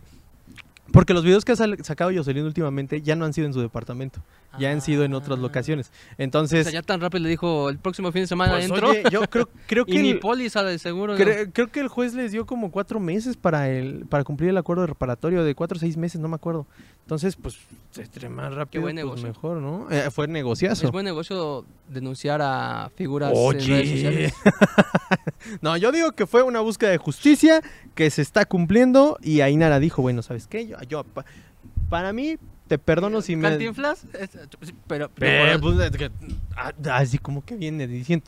Porque 0.93 1.13
los 1.13 1.23
videos 1.25 1.43
que 1.43 1.51
ha 1.51 1.55
sacado 1.55 2.11
Jocelyn 2.15 2.45
últimamente 2.45 3.01
ya 3.01 3.15
no 3.17 3.25
han 3.25 3.33
sido 3.33 3.47
en 3.47 3.53
su 3.53 3.59
departamento. 3.59 4.21
Ya 4.59 4.71
han 4.71 4.79
sido 4.81 5.03
en 5.03 5.13
otras 5.15 5.39
Ah. 5.39 5.41
locaciones. 5.41 5.87
O 5.89 6.15
Entonces... 6.19 6.63
sea, 6.65 6.71
ya 6.73 6.81
tan 6.83 7.01
rápido 7.01 7.23
le 7.23 7.29
dijo, 7.29 7.69
el 7.69 7.79
próximo 7.79 8.11
fin 8.11 8.21
de 8.21 8.27
semana 8.27 8.53
pues, 8.53 8.65
entro. 8.65 8.89
oye, 8.89 9.03
yo 9.11 9.21
creo, 9.23 9.49
creo 9.67 9.85
que... 9.85 9.93
y 9.95 9.97
mi 10.03 10.13
póliza 10.13 10.61
de 10.63 10.77
seguro. 10.77 11.17
Cre- 11.17 11.49
creo 11.51 11.71
que 11.71 11.79
el 11.79 11.87
juez 11.87 12.13
les 12.13 12.31
dio 12.31 12.45
como 12.45 12.69
cuatro 12.71 12.99
meses 12.99 13.35
para 13.35 13.67
el 13.69 14.05
para 14.05 14.23
cumplir 14.23 14.51
el 14.51 14.57
acuerdo 14.57 14.85
reparatorio 14.85 15.43
de 15.43 15.55
cuatro 15.55 15.77
o 15.77 15.79
seis 15.79 15.97
meses, 15.97 16.21
no 16.21 16.27
me 16.27 16.35
acuerdo. 16.35 16.67
Entonces, 17.03 17.35
pues, 17.35 17.57
entre 17.97 18.29
más 18.29 18.53
rápido, 18.53 18.81
buen 18.81 18.95
pues, 18.95 19.05
negocio. 19.05 19.27
mejor, 19.27 19.57
¿no? 19.57 19.91
Eh, 19.91 20.09
fue 20.09 20.27
negociazo. 20.27 20.85
Es 20.85 20.91
buen 20.91 21.03
negocio 21.05 21.65
denunciar 21.89 22.41
a 22.41 22.89
figuras 22.95 23.31
en 23.35 23.51
redes 23.53 23.65
Oye. 23.65 23.91
sociales. 24.29 24.33
no, 25.61 25.75
yo 25.77 25.91
digo 25.91 26.13
que 26.13 26.25
fue 26.25 26.43
una 26.43 26.61
búsqueda 26.61 26.91
de 26.91 26.97
justicia 26.97 27.61
que 27.93 28.09
se 28.09 28.21
está 28.21 28.45
cumpliendo 28.45 29.17
y 29.21 29.41
Ainara 29.41 29.79
dijo, 29.79 30.01
bueno, 30.01 30.21
¿sabes 30.21 30.47
qué? 30.47 30.65
Yo, 30.65 30.77
yo 30.87 31.03
pa- 31.03 31.25
para 31.89 32.13
mí 32.13 32.37
te 32.73 32.79
perdono 32.79 33.21
si 33.21 33.35
me 33.35 33.49
Cantinflas, 33.49 34.03
pero, 34.87 35.11
pero- 35.13 35.59
pues, 35.59 35.91
ah, 36.55 36.73
así 36.93 37.19
como 37.19 37.45
que 37.45 37.55
viene 37.55 37.85
diciendo, 37.85 38.25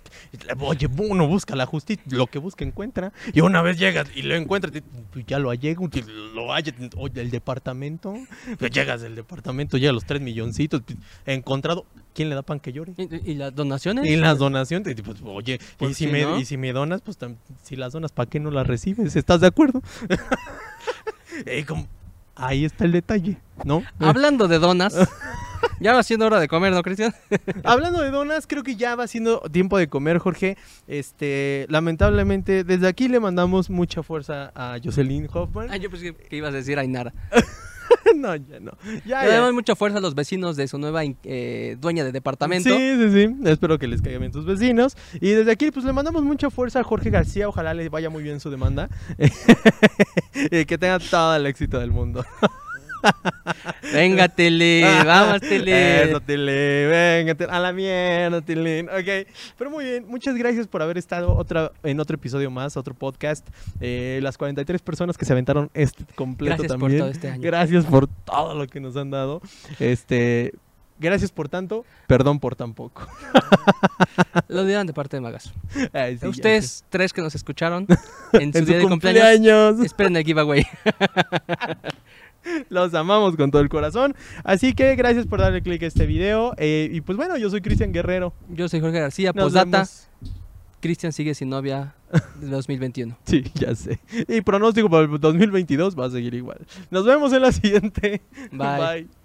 oye, 0.60 0.88
uno 1.00 1.28
busca 1.28 1.56
la 1.56 1.66
justicia, 1.66 2.04
lo 2.10 2.28
que 2.28 2.38
busca 2.38 2.64
encuentra, 2.64 3.12
y 3.34 3.42
una 3.42 3.64
vez 3.64 3.80
llegas 3.80 4.08
y 4.16 4.22
lo 4.22 4.36
encuentras, 4.36 4.72
pues 5.12 5.26
ya 5.26 5.40
lo 5.40 5.50
hallega, 5.50 5.82
que 5.90 6.04
lo 6.04 6.52
halla, 6.52 6.74
oye, 6.98 7.22
el 7.22 7.32
departamento, 7.32 8.14
pues 8.60 8.70
llegas 8.70 9.02
del 9.02 9.16
departamento, 9.16 9.78
llega 9.78 9.92
los 9.94 10.06
tres 10.06 10.22
milloncitos, 10.22 10.84
encontrado, 11.26 11.88
¿quién 12.14 12.30
le 12.30 12.36
da 12.36 12.44
pan 12.44 12.60
que 12.60 12.72
llore? 12.72 12.94
¿Y, 12.98 13.32
y 13.32 13.34
las 13.34 13.56
donaciones? 13.56 14.06
Y 14.06 14.16
las 14.16 14.38
donaciones, 14.38 14.96
pues, 15.04 15.18
oye, 15.24 15.60
Pues 15.78 15.92
y 15.92 15.94
si, 15.96 16.08
me, 16.08 16.22
¿no? 16.22 16.40
y 16.40 16.46
si 16.46 16.58
me 16.58 16.72
donas, 16.72 17.02
pues 17.02 17.18
si 17.64 17.76
las 17.76 17.94
donas, 17.94 18.12
¿para 18.12 18.30
qué 18.30 18.40
no 18.40 18.52
las 18.52 18.68
recibes? 18.68 19.16
¿Estás 19.16 19.42
de 19.42 19.48
acuerdo? 19.48 19.82
Eh, 21.46 21.66
como- 21.66 21.88
ahí 22.36 22.66
está 22.66 22.86
el 22.86 22.92
detalle, 22.92 23.38
¿no? 23.64 23.84
Hablando 24.00 24.48
de 24.48 24.60
donas, 24.60 24.96
ya 25.80 25.94
va 25.94 26.04
siendo 26.04 26.26
hora 26.26 26.40
de 26.40 26.48
comer, 26.48 26.74
¿no, 26.74 26.82
Cristian? 26.84 27.14
Hablando 27.64 28.02
de 28.02 28.12
donas, 28.12 28.48
creo 28.48 28.64
que 28.64 28.76
ya 28.76 28.96
va 28.96 29.08
siendo 29.08 29.40
tiempo 29.52 29.78
de 29.78 29.88
comer, 29.88 30.20
Jorge. 30.20 30.58
Este, 30.88 31.66
lamentablemente, 31.70 32.64
desde 32.64 32.88
aquí 32.88 33.08
le 33.08 33.20
mandamos 33.20 33.70
mucha 33.70 34.04
fuerza 34.04 34.52
a 34.56 34.78
Jocelyn 34.84 35.28
Hoffman. 35.32 35.68
Ah, 35.72 35.78
yo 35.78 35.90
pensé 35.90 36.14
que 36.14 36.36
ibas 36.36 36.54
a 36.54 36.58
decir 36.58 36.78
Ainara. 36.80 37.14
no, 38.16 38.36
ya 38.36 38.60
no. 38.60 38.72
Ya, 39.06 39.24
Le 39.24 39.32
damos 39.32 39.54
mucha 39.54 39.76
fuerza 39.76 39.98
a 39.98 40.02
los 40.02 40.16
vecinos 40.16 40.56
de 40.56 40.68
su 40.68 40.78
nueva 40.78 41.02
eh, 41.24 41.78
dueña 41.80 42.04
de 42.04 42.12
departamento. 42.12 42.70
Sí, 42.70 42.96
sí, 42.98 43.12
sí. 43.12 43.36
Espero 43.46 43.80
que 43.80 43.88
les 43.88 44.02
caigan 44.02 44.22
bien 44.22 44.32
tus 44.32 44.46
vecinos. 44.46 44.96
Y 45.20 45.32
desde 45.32 45.52
aquí, 45.52 45.72
pues 45.72 45.86
le 45.86 45.94
mandamos 45.94 46.24
mucha 46.24 46.50
fuerza 46.50 46.82
a 46.82 46.84
Jorge 46.84 47.10
García. 47.10 47.50
Ojalá 47.50 47.74
le 47.74 47.90
vaya 47.90 48.10
muy 48.10 48.24
bien 48.24 48.40
su 48.40 48.50
demanda. 48.50 48.90
y 50.52 50.66
que 50.66 50.78
tenga 50.78 51.00
todo 51.00 51.36
el 51.36 51.46
éxito 51.46 51.80
del 51.80 51.92
mundo. 51.92 52.26
Venga, 53.94 54.28
Tele, 54.28 54.84
vamos, 55.06 55.42
Tele. 55.42 56.04
Eso, 56.04 56.20
Tilín. 56.22 56.46
Venga, 56.90 57.36
a 57.50 57.60
la 57.60 57.72
mierda, 57.74 58.42
Tilín. 58.42 58.90
Ok. 58.90 59.28
Pero 59.58 59.70
muy 59.70 59.86
bien. 59.86 60.06
Muchas 60.08 60.36
gracias 60.36 60.68
por 60.68 60.82
haber 60.82 60.98
estado 60.98 61.36
otra, 61.36 61.72
en 61.84 62.00
otro 62.00 62.16
episodio 62.16 62.52
más, 62.52 62.78
otro 62.78 62.94
podcast. 62.94 63.48
Eh, 63.80 64.20
las 64.22 64.38
43 64.38 64.82
personas 64.82 65.18
que 65.18 65.26
se 65.26 65.34
aventaron 65.34 65.70
este 65.74 66.06
completo 66.16 66.58
Gracias 66.64 66.72
por 66.74 66.80
también. 66.82 67.00
todo 67.00 67.12
este 67.12 67.30
año. 67.30 67.42
Gracias 67.42 67.86
por 67.86 68.08
todo 68.08 68.56
lo 68.56 68.68
que 68.68 68.80
nos 68.80 68.96
han 68.96 69.12
dado. 69.12 69.42
Este. 69.80 70.54
Gracias 70.98 71.30
por 71.30 71.50
tanto, 71.50 71.84
perdón 72.08 72.40
por 72.40 72.56
tan 72.56 72.74
poco. 72.74 73.06
Lo 74.48 74.64
dirán 74.64 74.88
de 74.88 74.94
parte 74.94 75.18
de 75.18 75.22
Magas. 75.22 75.52
Ay, 75.94 76.18
sí, 76.18 76.26
Ustedes 76.26 76.86
tres 76.90 77.12
que 77.12 77.22
nos 77.22 77.36
escucharon 77.36 77.86
en 78.32 78.54
su 78.54 78.60
en 78.60 78.66
día 78.66 78.76
su 78.80 78.84
de 78.84 78.88
cumpleaños, 78.88 79.34
cumpleaños. 79.74 79.80
esperen 79.86 80.16
el 80.16 80.24
giveaway. 80.24 80.66
Los 82.70 82.94
amamos 82.94 83.36
con 83.36 83.52
todo 83.52 83.62
el 83.62 83.70
corazón. 83.70 84.16
Así 84.44 84.74
que 84.74 84.96
gracias 84.96 85.28
por 85.28 85.40
darle 85.40 85.62
click 85.62 85.84
a 85.84 85.88
este 85.88 86.06
video. 86.06 86.54
Eh, 86.58 86.90
y 86.92 87.02
pues 87.02 87.18
bueno, 87.18 87.38
yo 87.38 87.50
soy 87.50 87.62
Cristian 87.62 87.92
Guerrero. 87.92 88.34
Yo 88.50 88.68
soy 88.70 88.80
Jorge 88.80 89.00
García, 89.00 89.32
Nos 89.34 89.54
vemos. 89.54 90.08
Cristian 90.82 91.12
sigue 91.12 91.34
sin 91.34 91.50
novia 91.50 91.96
de 92.40 92.48
2021. 92.48 93.18
Sí, 93.26 93.44
ya 93.56 93.74
sé. 93.76 94.00
Y 94.28 94.42
pronóstico 94.42 94.90
para 94.90 95.06
el 95.06 95.20
2022 95.20 95.98
va 95.98 96.06
a 96.06 96.10
seguir 96.12 96.34
igual. 96.36 96.60
Nos 96.92 97.06
vemos 97.06 97.34
en 97.34 97.42
la 97.42 97.52
siguiente. 97.52 98.22
Bye. 98.52 99.08
Bye. 99.08 99.25